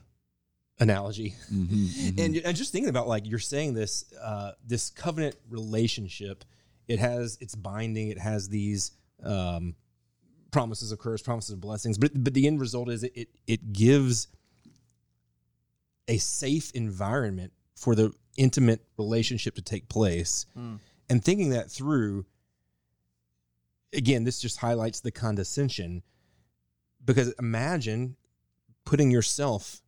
[0.79, 1.35] analogy.
[1.51, 6.45] Mhm, And, and just thinking about like you're saying this uh, this covenant relationship,
[6.87, 8.09] it has it's binding.
[8.09, 8.93] It has these
[9.25, 9.77] um,
[10.51, 11.97] promises of curse, promises of blessings.
[11.97, 14.29] But but the end result is it it, it gives
[16.07, 20.45] a safe environment for the intimate relationship to take place.
[20.55, 20.81] Mm.
[21.09, 22.27] And thinking that through,
[23.95, 26.03] again, this just highlights the condescension.
[27.05, 28.17] Because imagine
[28.85, 29.83] putting yourself,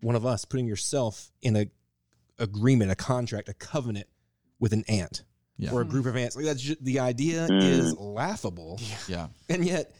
[0.00, 1.66] one of us, putting yourself in a
[2.38, 4.06] agreement, a contract, a covenant
[4.58, 5.22] with an ant
[5.56, 5.70] Yeah.
[5.72, 6.34] or a group of ants.
[6.36, 7.62] Like that's just, the idea Mm.
[7.62, 8.80] is laughable.
[9.08, 9.28] yeah.
[9.48, 9.94] And yet,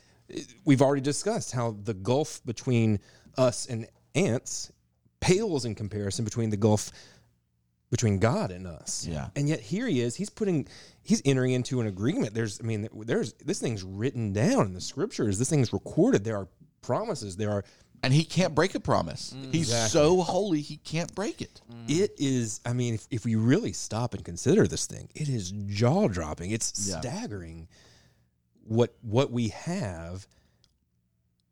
[0.65, 2.99] we've already discussed how the gulf between
[3.37, 4.73] us and ants
[5.21, 6.91] pales in comparison between the gulf
[7.95, 9.07] between God and us.
[9.09, 9.29] Yeah.
[9.37, 10.67] And yet here he is, he's putting
[11.03, 12.35] he's entering into an agreement.
[12.35, 15.39] There's I mean there's this thing's written down in the scriptures.
[15.39, 16.25] This thing's recorded.
[16.25, 16.49] There are
[16.83, 17.37] promises.
[17.37, 17.63] There are
[18.03, 19.33] And he can't break a promise.
[19.33, 19.53] Mm.
[19.55, 19.91] He's Exactly.
[20.01, 21.61] so holy, he can't break it.
[21.73, 21.89] Mm.
[22.03, 25.53] it is I mean if, if we really stop and consider this thing, it is
[25.69, 26.51] jaw dropping.
[26.51, 26.99] It's Yeah.
[27.01, 27.69] staggering
[28.65, 30.27] what what we have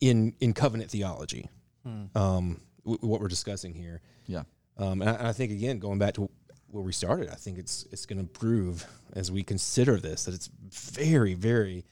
[0.00, 1.48] in in covenant theology.
[1.84, 2.06] Hmm.
[2.16, 4.00] Um w- what we're discussing here.
[4.26, 4.42] Yeah.
[4.78, 6.30] Um, and, I, and I think again, going back to
[6.70, 10.34] where we started, I think it's it's going to prove as we consider this that
[10.34, 11.84] it's very very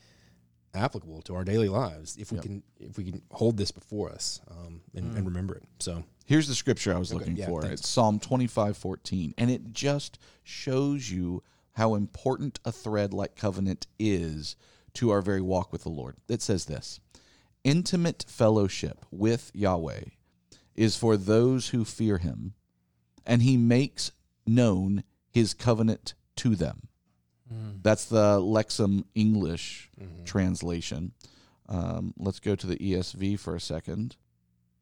[0.72, 2.44] applicable to our daily lives if we Yep.
[2.44, 5.64] can if we can hold this before us um, and, and remember it.
[5.80, 7.60] So Here's the scripture I was Okay, looking yeah, for.
[7.62, 7.80] thanks.
[7.80, 9.34] It's Psalm 25, 14.
[9.36, 14.54] And it just shows you how important a thread like covenant is
[14.94, 16.18] to our very walk with the Lord.
[16.28, 17.00] It says this
[17.64, 20.02] Intimate fellowship with Yahweh
[20.76, 22.54] is for those who fear him,
[23.26, 24.12] and he makes
[24.46, 26.88] known his covenant to them.
[27.82, 29.90] That's the Lexham English
[30.24, 31.12] translation.
[31.68, 34.16] Um, let's go to the ESV for a second.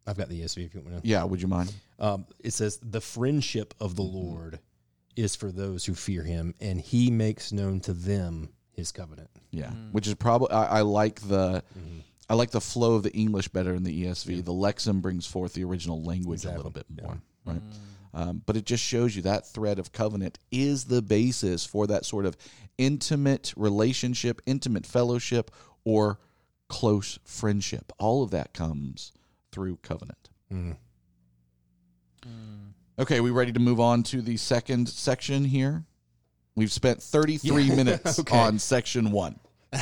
[0.07, 1.09] I've got the ESV if you want to.
[1.09, 1.75] Yeah, would you mind?
[1.99, 4.59] Um, it says the friendship of the Lord
[5.17, 9.31] is for those who fear Him, and He makes known to them His covenant.
[9.51, 11.99] Yeah, which is probably I, I like the Mm-hmm.
[12.31, 14.45] I like the flow of the English better in the ESV.
[14.45, 17.19] The Lexham brings forth the original language a little bit Exactly.
[17.47, 17.63] more, right?
[18.15, 22.05] Um, but it just shows you that thread of covenant is the basis for that
[22.07, 22.37] sort of
[22.79, 25.51] intimate relationship, intimate fellowship,
[25.85, 26.19] or
[26.69, 27.93] close friendship.
[27.99, 29.13] All of that comes
[29.53, 30.29] through covenant.
[30.53, 30.77] Mm.
[32.99, 35.85] Okay, we ready to move on to the second section here?
[36.57, 37.75] We've spent 33 Yeah.
[37.77, 38.37] minutes Okay.
[38.37, 39.39] on section one.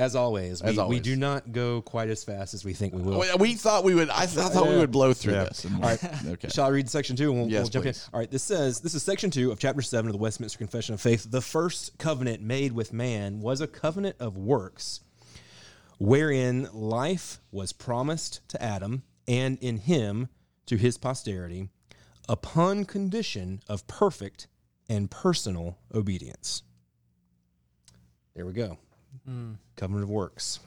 [0.00, 0.96] As always, As we, always.
[0.96, 3.20] we do not go quite as fast as we think we will.
[3.20, 4.08] We, we thought we would.
[4.08, 5.44] I, th- I thought we would blow through Yeah.
[5.44, 5.66] this.
[5.66, 6.00] All right.
[6.26, 6.48] Okay.
[6.48, 8.04] Shall I read section two and we'll, Yes, we'll jump please.
[8.08, 8.14] in?
[8.14, 8.30] All right.
[8.30, 11.30] This says this is section two of chapter seven of the Westminster Confession of Faith.
[11.30, 15.00] The first covenant made with man was a covenant of works,
[15.98, 20.28] wherein life was promised to Adam and in him
[20.64, 21.68] to his posterity,
[22.26, 24.46] upon condition of perfect
[24.88, 26.62] and personal obedience.
[28.34, 28.78] There we go.
[29.76, 30.60] Covenant of works.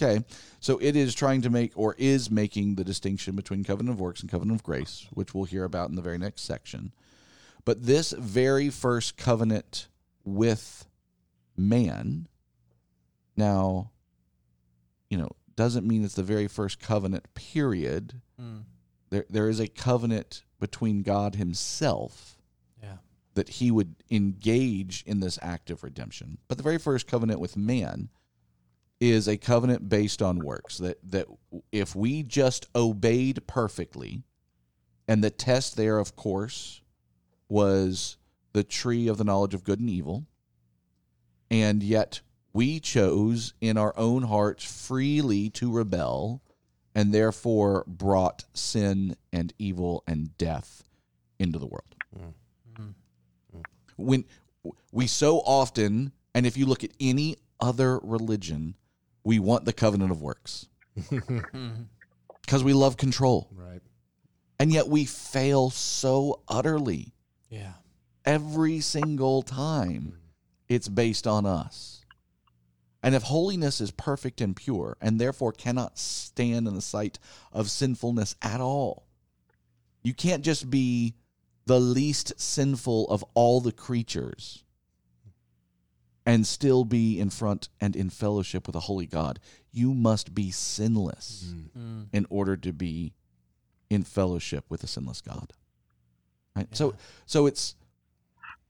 [0.00, 0.24] Okay.
[0.60, 4.20] So it is trying to make, or is making, the distinction between covenant of works
[4.20, 6.92] and covenant of grace, which we'll hear about in the very next section.
[7.64, 9.88] But this very first covenant
[10.24, 10.86] with
[11.56, 12.28] man,
[13.36, 13.90] now,
[15.10, 18.20] you know, doesn't mean it's the very first covenant, period.
[18.40, 18.62] Mm.
[19.10, 22.37] There, there is a covenant between God Himself.
[23.38, 26.38] That he would engage in this act of redemption.
[26.48, 28.08] But the very first covenant with man
[28.98, 31.28] is a covenant based on works that that
[31.70, 34.24] if we just obeyed perfectly
[35.06, 36.82] and the test there of course
[37.48, 38.16] was
[38.54, 40.26] the tree of the knowledge of good and evil
[41.48, 42.20] and yet
[42.52, 46.42] we chose in our own hearts freely to rebel
[46.92, 50.82] and therefore brought sin and evil and death
[51.38, 52.30] into the world hmm.
[53.98, 54.24] When
[54.92, 58.74] we so often and if you look at any other religion
[59.24, 60.68] we want the covenant of works
[62.42, 63.82] because we love control Right.
[64.58, 67.12] and yet we fail so utterly
[67.50, 67.74] Yeah.
[68.24, 70.18] every single time
[70.68, 72.04] it's based on us
[73.02, 77.18] and if holiness is perfect and pure and therefore cannot stand in the sight
[77.52, 79.06] of sinfulness at all
[80.02, 81.14] you can't just be
[81.68, 84.64] the least sinful of all the creatures
[86.24, 89.38] and still be in front and in fellowship with a holy God.
[89.70, 92.08] You must be sinless Mm.
[92.12, 93.12] in order to be
[93.90, 95.52] in fellowship with a sinless God.
[96.56, 96.74] Right?
[96.74, 96.94] So
[97.26, 97.76] so it's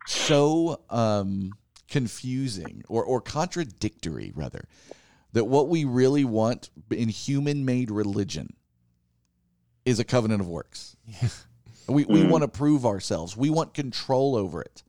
[0.07, 1.53] so um
[1.88, 4.64] confusing or or contradictory rather
[5.32, 8.55] that what we really want in human made religion
[9.84, 10.96] is a covenant of works.
[11.89, 12.30] We we Mm.
[12.30, 13.36] want to prove ourselves.
[13.36, 14.82] We want control over it.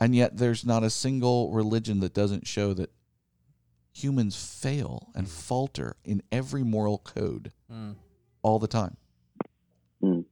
[0.00, 2.92] And yet there's not a single religion that doesn't show that
[3.92, 7.96] humans fail and falter in every moral code Mm.
[8.42, 8.96] all the time.
[10.02, 10.24] Mm.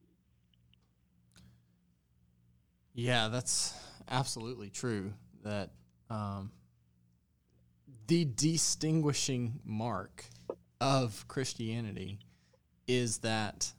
[2.94, 3.74] Yeah, that's
[4.08, 5.14] absolutely true.
[5.42, 5.70] That
[6.10, 6.50] um,
[8.08, 10.24] the distinguishing mark
[10.80, 12.18] of Christianity
[12.88, 13.72] is that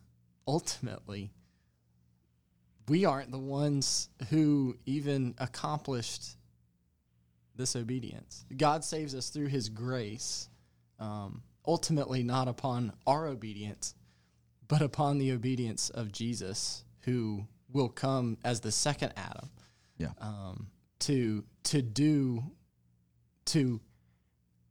[0.47, 1.34] ultimately
[2.88, 6.38] we aren't the ones who even accomplished
[7.55, 8.45] this obedience.
[8.55, 10.49] God saves us through His grace,
[10.99, 13.95] um, ultimately not upon our obedience,
[14.67, 19.49] but upon the obedience of Jesus, who will come as the second Adam.
[19.97, 20.13] Yeah.
[20.19, 20.67] Um,
[21.01, 22.43] to to do
[23.45, 23.82] to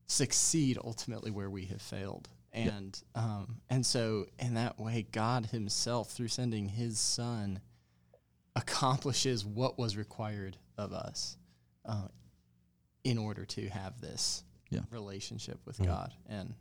[0.07, 2.29] succeed ultimately where we have failed.
[2.53, 7.61] And um, and so in that way, God Himself, through sending His Son,
[8.57, 11.37] accomplishes what was required of us
[11.85, 12.09] uh,
[13.05, 14.81] in order to have this Yeah.
[14.91, 15.87] relationship with Mm.
[15.87, 16.15] God.
[16.27, 16.55] And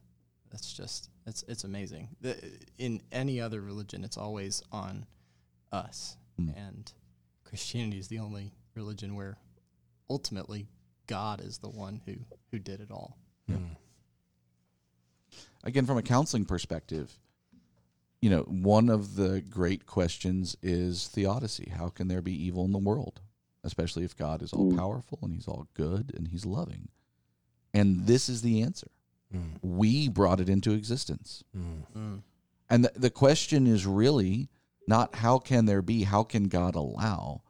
[0.49, 2.15] that's just it's it's amazing.
[2.21, 2.35] The,
[2.77, 5.05] in any other religion, it's always on
[5.71, 6.55] us, Mm.
[6.55, 6.93] and
[7.43, 9.37] Christianity is the only religion where
[10.09, 10.67] ultimately
[11.07, 12.15] God is the one who
[12.51, 13.17] who did it all.
[13.49, 13.75] Mm.
[15.63, 17.17] again from a counseling perspective
[18.21, 22.71] you know one of the great questions is theodicy how can there be evil in
[22.71, 23.21] the world
[23.63, 24.77] especially if god is all Mm.
[24.77, 26.89] powerful and he's all good and he's loving
[27.73, 28.91] and this is the answer
[29.33, 29.57] Mm.
[29.61, 32.21] we brought it into existence Mm.
[32.69, 34.49] and the, the question is really
[34.87, 37.43] not how can there be how can god allow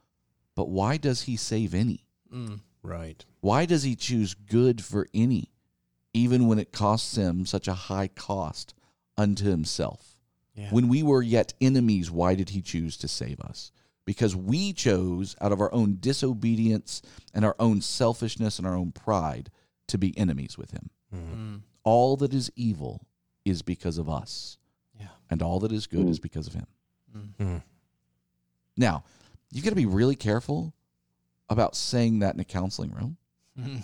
[0.56, 2.60] but why does he save any Mm.
[2.84, 3.26] Right.
[3.42, 5.52] why does he choose good for any,
[6.14, 8.74] even when it costs him such a high cost
[9.18, 10.19] unto himself?
[10.60, 10.70] Yeah.
[10.72, 13.72] When we were yet enemies, why did he choose to save us?
[14.06, 17.02] Because we chose out of our own disobedience
[17.34, 19.50] and our own selfishness and our own pride
[19.88, 20.90] to be enemies with him.
[21.16, 21.36] Mm.
[21.36, 21.62] Mm.
[21.84, 23.08] All that is evil
[23.46, 24.58] is because of us,
[25.00, 25.08] Yeah.
[25.30, 26.10] and all that is good Mm.
[26.10, 26.68] is because of him.
[27.16, 27.34] Mm.
[27.40, 27.64] Mm.
[28.76, 29.04] Now,
[29.52, 30.74] you've got to be really careful
[31.50, 33.18] about saying that in a counseling room.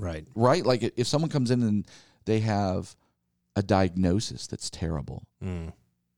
[0.00, 0.28] Right.
[0.36, 0.64] right?
[0.64, 1.84] Like if someone comes in and
[2.24, 2.94] they have
[3.56, 5.72] a diagnosis that's terrible Mm.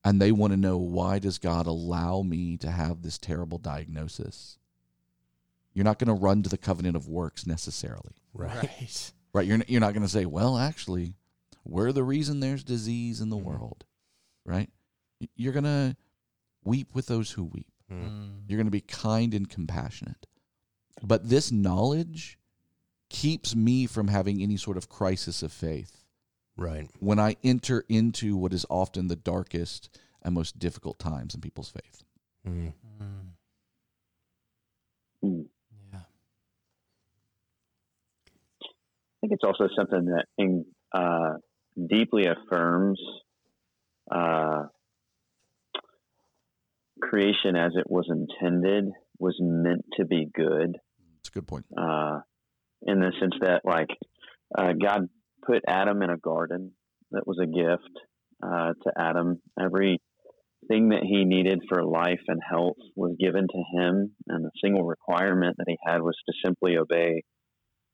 [0.04, 4.58] And they want to know why does God allow me to have this terrible diagnosis?
[5.74, 8.54] You're not going to run to the covenant of works necessarily, Right.
[8.56, 9.12] Right.
[9.32, 9.46] right?
[9.46, 11.14] You're you're not going to say, "Well, actually,
[11.64, 13.44] we're the reason there's disease in the Mhm.
[13.44, 13.84] world."
[14.44, 14.70] Right?
[15.36, 15.96] You're going to
[16.64, 17.66] weep with those who weep.
[17.90, 18.02] Mm.
[18.02, 18.30] Mm.
[18.48, 20.26] You're going to be kind and compassionate.
[21.02, 22.38] But this knowledge
[23.08, 25.99] keeps me from having any sort of crisis of faith
[26.60, 26.90] Right.
[27.00, 31.70] when I enter into what is often the darkest and most difficult times in people's
[31.70, 32.04] faith.
[32.46, 32.74] Mm.
[35.24, 35.46] Mm.
[35.92, 36.00] Yeah.
[38.62, 41.34] I think it's also something that in, uh,
[41.88, 43.00] deeply affirms
[44.10, 44.64] uh,
[47.00, 50.76] creation as it was intended was meant to be good.
[51.20, 51.64] It's a good point.
[51.76, 52.20] uh,
[52.82, 53.88] in the sense that like
[54.56, 55.08] uh, God
[55.44, 56.72] put Adam in a garden
[57.10, 57.98] that was a gift
[58.42, 59.40] uh, to Adam.
[59.58, 64.84] Everything that he needed for life and health was given to him, and the single
[64.84, 67.22] requirement that he had was to simply obey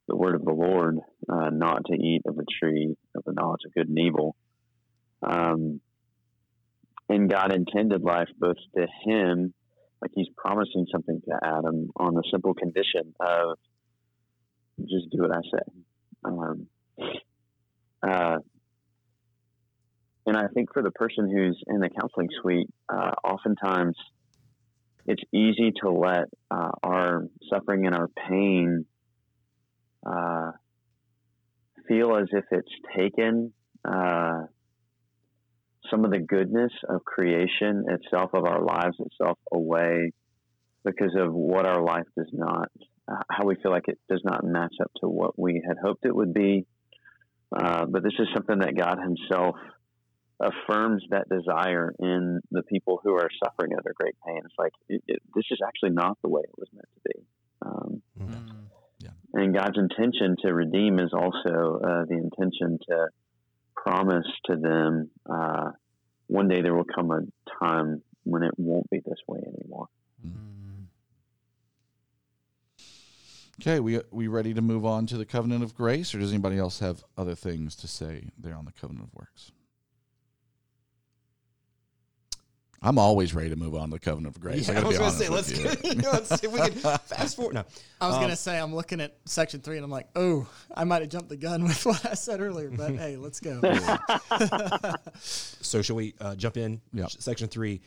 [0.09, 3.63] the word of the Lord, uh, not to eat of the tree of the knowledge
[3.67, 4.37] of good and evil.
[5.23, 5.81] Um,
[7.09, 9.55] and God intended life both to him,
[10.01, 13.59] like he's promising something to Adam on the simple condition of
[14.81, 15.83] just do what I say.
[16.25, 16.67] Um,
[18.07, 18.39] uh,
[20.27, 23.97] and I think for the person who's in the counseling suite, uh, oftentimes
[25.07, 28.87] it's easy to let uh, our suffering and our pain
[30.05, 30.51] uh,
[31.87, 33.53] feel as if it's taken
[33.85, 34.43] uh,
[35.91, 40.13] some of the goodness of creation itself, of our lives itself, away
[40.85, 42.69] because of what our life does not
[43.09, 46.05] uh, how we feel like it does not match up to what we had hoped
[46.05, 46.67] it would be.
[47.55, 49.57] Uh, but this is something that God Himself
[50.41, 54.41] affirms that desire in the people who are suffering under great pain.
[54.45, 57.27] It's like it, it, this is actually not the way it was meant to be.
[57.63, 58.59] Um, Mm.
[59.35, 63.09] and God's intention to redeem is also uh, the intention to
[63.77, 65.71] promise to them uh,
[66.27, 67.21] one day there will come a
[67.65, 69.87] time when it won't be this way anymore.
[70.27, 70.56] Mm.
[73.61, 76.59] Okay, we we ready to move on to the covenant of grace, or does anybody
[76.59, 79.53] else have other things to say there on the covenant of works?
[82.83, 84.69] I'm always ready to move on to the covenant of grace.
[84.69, 85.51] I Yeah, I, gotta was going to say, let's,
[85.85, 86.01] you.
[86.13, 87.55] let's see if we can fast forward.
[87.55, 87.65] No.
[88.01, 90.85] I was Um, gonna say I'm looking at section three and I'm like, oh, I
[90.85, 93.61] might have jumped the gun with what I said earlier, but hey, let's go.
[95.19, 96.81] So shall we uh, jump in?
[96.93, 97.07] Yeah.
[97.09, 97.81] Section three.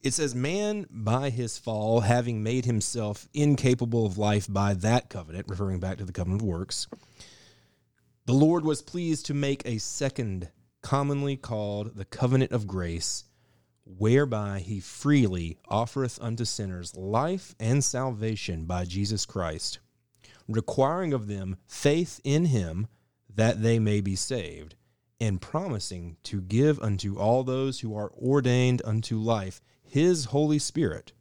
[0.00, 5.46] It says, "Man, by his fall, having made himself incapable of life by that covenant,
[5.48, 6.86] referring back to the covenant of works,
[8.26, 10.50] the Lord was pleased to make a second,
[10.82, 13.24] commonly called the covenant of grace,
[13.84, 19.80] whereby he freely offereth unto sinners life and salvation by Jesus Christ,
[20.46, 22.86] requiring of them faith in him
[23.34, 24.76] that they may be saved,
[25.18, 31.12] and promising to give unto all those who are ordained unto life his Holy Spirit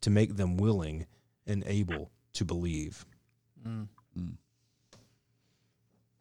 [0.00, 1.06] to make them willing
[1.46, 3.06] and able to believe.
[3.66, 3.88] Mm.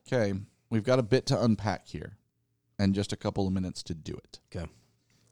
[0.07, 0.33] Okay,
[0.69, 2.17] we've got a bit to unpack here,
[2.77, 4.39] and just a couple of minutes to do it.
[4.53, 4.69] Okay.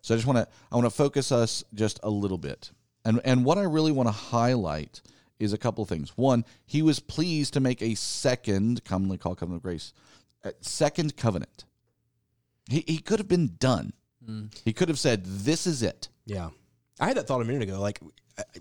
[0.01, 2.71] So I just want to I want to focus us just a little bit,
[3.05, 5.01] and and what I really want to highlight
[5.39, 6.11] is a couple of things.
[6.17, 9.93] One, he was pleased to make a second, commonly called covenant of grace,
[10.43, 11.65] a second covenant.
[12.69, 13.93] He he could have been done.
[14.27, 14.53] Mm.
[14.63, 16.49] He could have said, "This is it." Yeah.
[16.99, 17.79] I had that thought a minute ago.
[17.79, 17.99] Like,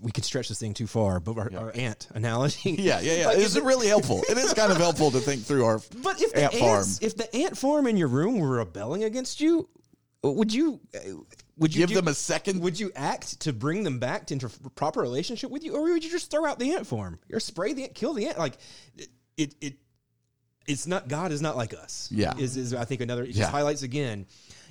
[0.01, 2.71] we could stretch this thing too far, but our, our ant analogy.
[2.79, 3.27] Yeah, yeah, yeah.
[3.27, 4.21] Like, It's if really helpful.
[4.29, 6.77] It is kind of helpful to think through our But if the ant farm.
[6.77, 9.69] ants, if the ant farm in your room were rebelling against you,
[10.23, 10.99] would you uh,
[11.57, 12.61] would you Give do- them a second.
[12.61, 16.03] Would you act to bring them back to into proper relationship with you, or would
[16.03, 18.39] you just throw out the ant farm or spray the ant, kill the ant?
[18.39, 18.57] Like
[18.97, 19.73] it, it, it
[20.65, 22.09] it's not God is not like us.
[22.11, 22.33] Yeah.
[22.37, 23.23] is is I think another.
[23.23, 23.41] It Yeah.
[23.43, 24.25] just highlights again.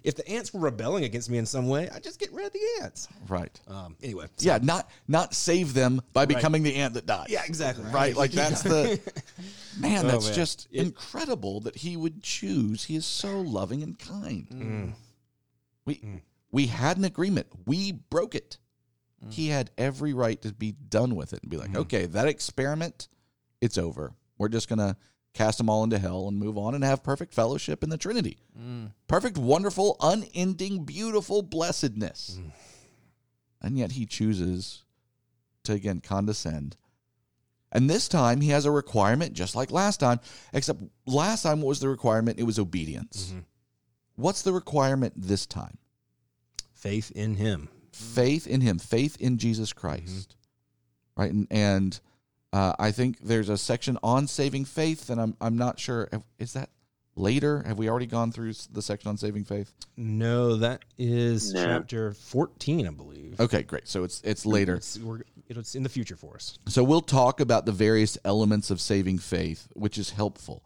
[0.05, 2.53] If the ants were rebelling against me in some way, I'd just get rid of
[2.53, 3.09] the ants.
[3.29, 3.59] Right.
[3.69, 3.97] Um.
[4.03, 4.27] Anyway.
[4.37, 7.27] so- Yeah, not not save them by becoming the ant that died.
[7.31, 7.43] Yeah.
[7.47, 7.85] Exactly.
[7.91, 8.17] Right?
[8.17, 9.01] Like that's the
[9.79, 10.35] man, Oh, that's man.
[10.35, 12.85] just It- incredible that he would choose.
[12.85, 14.47] He is so loving and kind.
[14.51, 14.93] Mm.
[15.85, 16.21] We mm.
[16.51, 17.47] we had an agreement.
[17.67, 18.59] We broke it.
[19.25, 19.33] Mm.
[19.33, 23.09] He had every right to be done with it and be like, okay, that experiment,
[23.61, 24.13] it's over.
[24.39, 24.97] We're just gonna
[25.35, 28.39] cast them all into hell and move on and have perfect fellowship in the Trinity.
[29.09, 32.39] Perfect, wonderful, unending, beautiful blessedness.
[33.61, 34.85] And yet he chooses
[35.65, 36.77] to again condescend.
[37.71, 40.21] And this time he has a requirement just like last time,
[40.53, 42.39] except last time what was the requirement?
[42.39, 43.33] It was obedience.
[44.17, 45.79] What's the requirement this time?
[46.75, 47.69] Faith in Him.
[47.93, 50.35] Faith in him, faith in Jesus Christ.
[51.17, 51.31] Right?
[51.31, 52.01] And, and
[52.53, 56.09] uh, I think there's a section on saving faith, and I'm, I'm not sure.
[56.39, 56.71] Is that
[57.17, 57.63] later?
[57.67, 59.73] Have we already gone through the section on saving faith?
[59.97, 61.65] No, that is No.
[61.65, 63.41] chapter fourteen, I believe.
[63.41, 63.89] Okay, great.
[63.89, 64.75] So it's it's later.
[64.77, 66.59] It's, we're, it's in the future for us.
[66.67, 70.63] So we'll talk about the various elements of saving faith, which is helpful.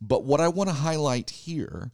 [0.00, 1.90] But what I want to highlight here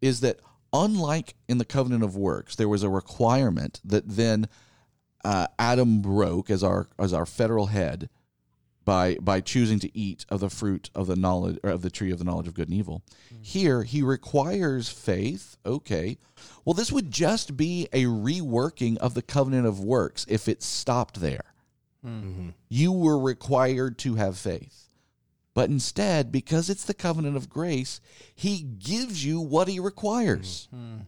[0.00, 0.40] is that
[0.72, 4.48] unlike in the covenant of works, there was a requirement that then
[5.24, 8.08] uh, Adam broke as our as our federal head
[8.86, 12.10] by by choosing to eat of the fruit of the knowledge or of the tree
[12.10, 13.02] of the knowledge of good and evil.
[13.34, 13.44] Mm.
[13.44, 15.58] Here he requires faith.
[15.66, 16.16] Okay.
[16.64, 21.20] Well, this would just be a reworking of the covenant of works if it stopped
[21.20, 21.52] there
[22.06, 22.22] mm.
[22.22, 22.48] mm-hmm.
[22.68, 24.88] you were required to have faith.
[25.54, 28.00] But instead, because it's the covenant of grace,
[28.34, 30.68] he gives you what he requires.
[30.74, 31.02] Mm-hmm.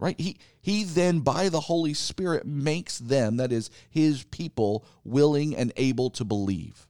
[0.00, 0.18] Right?
[0.18, 5.72] He he then by the Holy Spirit makes them, that is his people, willing and
[5.76, 6.87] able to believe.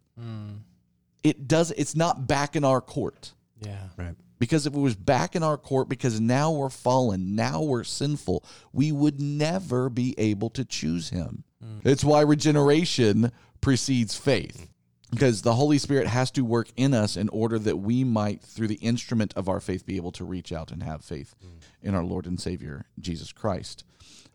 [1.23, 3.33] It does it's not back in our court.
[3.61, 3.89] Yeah.
[3.97, 4.15] Right.
[4.39, 8.45] Because if it was back in our court, because now we're fallen, now we're sinful,
[8.73, 11.45] we would never be able to choose him.
[11.65, 11.85] Mm.
[11.85, 14.69] It's why regeneration precedes faith.
[15.11, 18.69] Because the Holy Spirit has to work in us in order that we might, through
[18.69, 21.63] the instrument of our faith, be able to reach out and have faith mm.
[21.83, 23.85] in our Lord and Savior, Jesus Christ.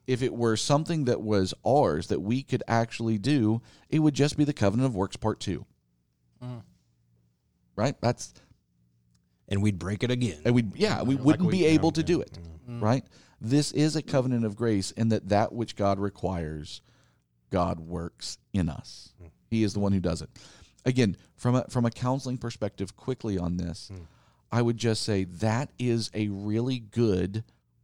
[0.07, 4.36] If it were something that was ours that we could actually do, it would just
[4.36, 5.65] be the covenant of works part two.
[7.75, 7.95] Right?
[8.01, 8.33] That's
[9.47, 10.41] And we'd break it again.
[10.45, 12.83] and we yeah we Like wouldn't we- be able to yeah, do it mm-hmm.
[12.83, 13.03] right?
[13.41, 16.81] This is a covenant of grace in that that which god requires
[17.49, 19.13] god works in us.
[19.21, 19.29] Mm.
[19.49, 20.29] He is the one who does it.
[20.85, 24.05] Again from a from a counseling perspective quickly on this mm.
[24.51, 27.43] i would just say that is a really good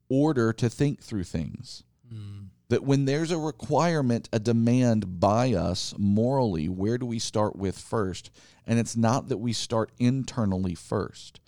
[0.09, 1.83] order to think through things
[2.13, 2.47] mm.
[2.69, 7.77] That when there's a requirement, a demand by us morally, where do we start with
[7.77, 8.29] first?
[8.65, 11.39] And it's not that we start internally first.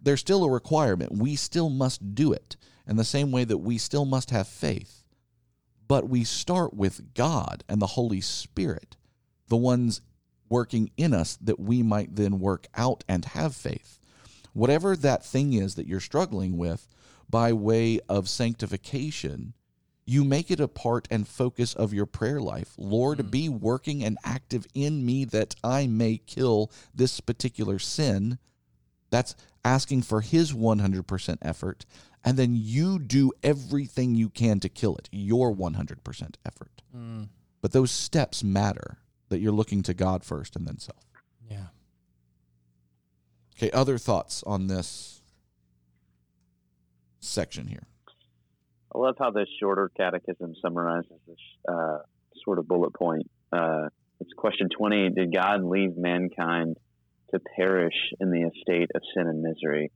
[0.00, 1.12] There's still a requirement.
[1.12, 2.56] We still must do it
[2.86, 5.04] in the same way that we still must have faith.
[5.86, 8.96] But we start with God and the Holy Spirit,
[9.48, 10.00] the ones
[10.48, 14.00] working in us that we might then work out and have faith.
[14.52, 16.88] Whatever that thing is that you're struggling with,
[17.28, 19.52] by way of sanctification,
[20.06, 22.72] you make it a part and focus of your prayer life.
[22.76, 28.38] Lord, be working and active in me that I may kill this particular sin.
[29.10, 31.86] That's asking for his 100% effort.
[32.24, 36.82] And then you do everything you can to kill it, your 100% effort.
[36.96, 37.28] Mm,
[37.60, 38.98] But those steps matter
[39.28, 41.04] that you're looking to God first and then self.
[41.48, 41.66] yeah.
[43.56, 45.20] Okay, other thoughts on this
[47.20, 47.86] section here?
[48.94, 51.38] I love how this shorter catechism summarizes this
[51.68, 51.98] uh,
[52.44, 53.30] sort of bullet point.
[53.52, 53.88] Uh,
[54.20, 56.76] it's question 20 Did God leave mankind
[57.32, 59.92] to perish in the estate of sin and misery?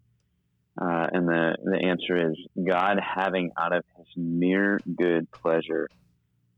[0.81, 2.37] Uh, and the, the answer is
[2.69, 5.89] God, having out of his mere good pleasure,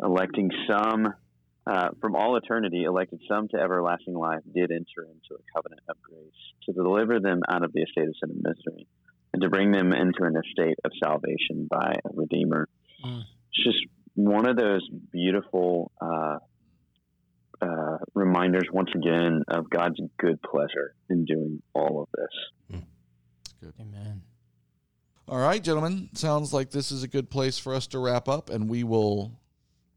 [0.02, 1.12] electing some
[1.66, 5.96] uh, from all eternity, elected some to everlasting life, did enter into a covenant of
[6.02, 6.32] grace
[6.64, 8.86] to deliver them out of the estate of sin and misery
[9.36, 12.66] and to bring them into an estate of salvation by a redeemer.
[13.04, 13.20] Mm.
[13.20, 14.80] It's just one of those
[15.12, 16.38] beautiful uh,
[17.60, 22.80] uh, reminders, once again, of God's good pleasure in doing all of this.
[23.60, 24.22] good Amen.
[25.28, 26.08] All right, gentlemen.
[26.14, 29.38] Sounds like this is a good place for us to wrap up, and we will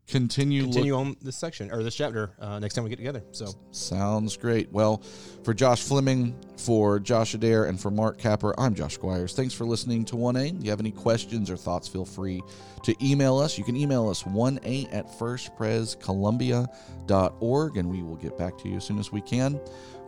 [0.09, 0.63] continue.
[0.63, 3.23] look- Continue on this section or this chapter uh, next time we get together.
[3.31, 4.71] So Sounds great.
[4.71, 5.01] Well,
[5.43, 9.33] for Josh Fleming, for Josh Adair, and for Mark Capper, I'm Josh Squires.
[9.33, 10.57] Thanks for listening to 1A.
[10.59, 12.41] If you have any questions or thoughts, feel free
[12.83, 13.57] to email us.
[13.57, 18.83] You can email us 1A at firstprescolumbia.org, and we will get back to you as
[18.85, 19.59] soon as we can.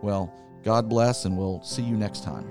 [0.02, 0.32] Well,
[0.64, 2.46] God bless, and we'll see you next time.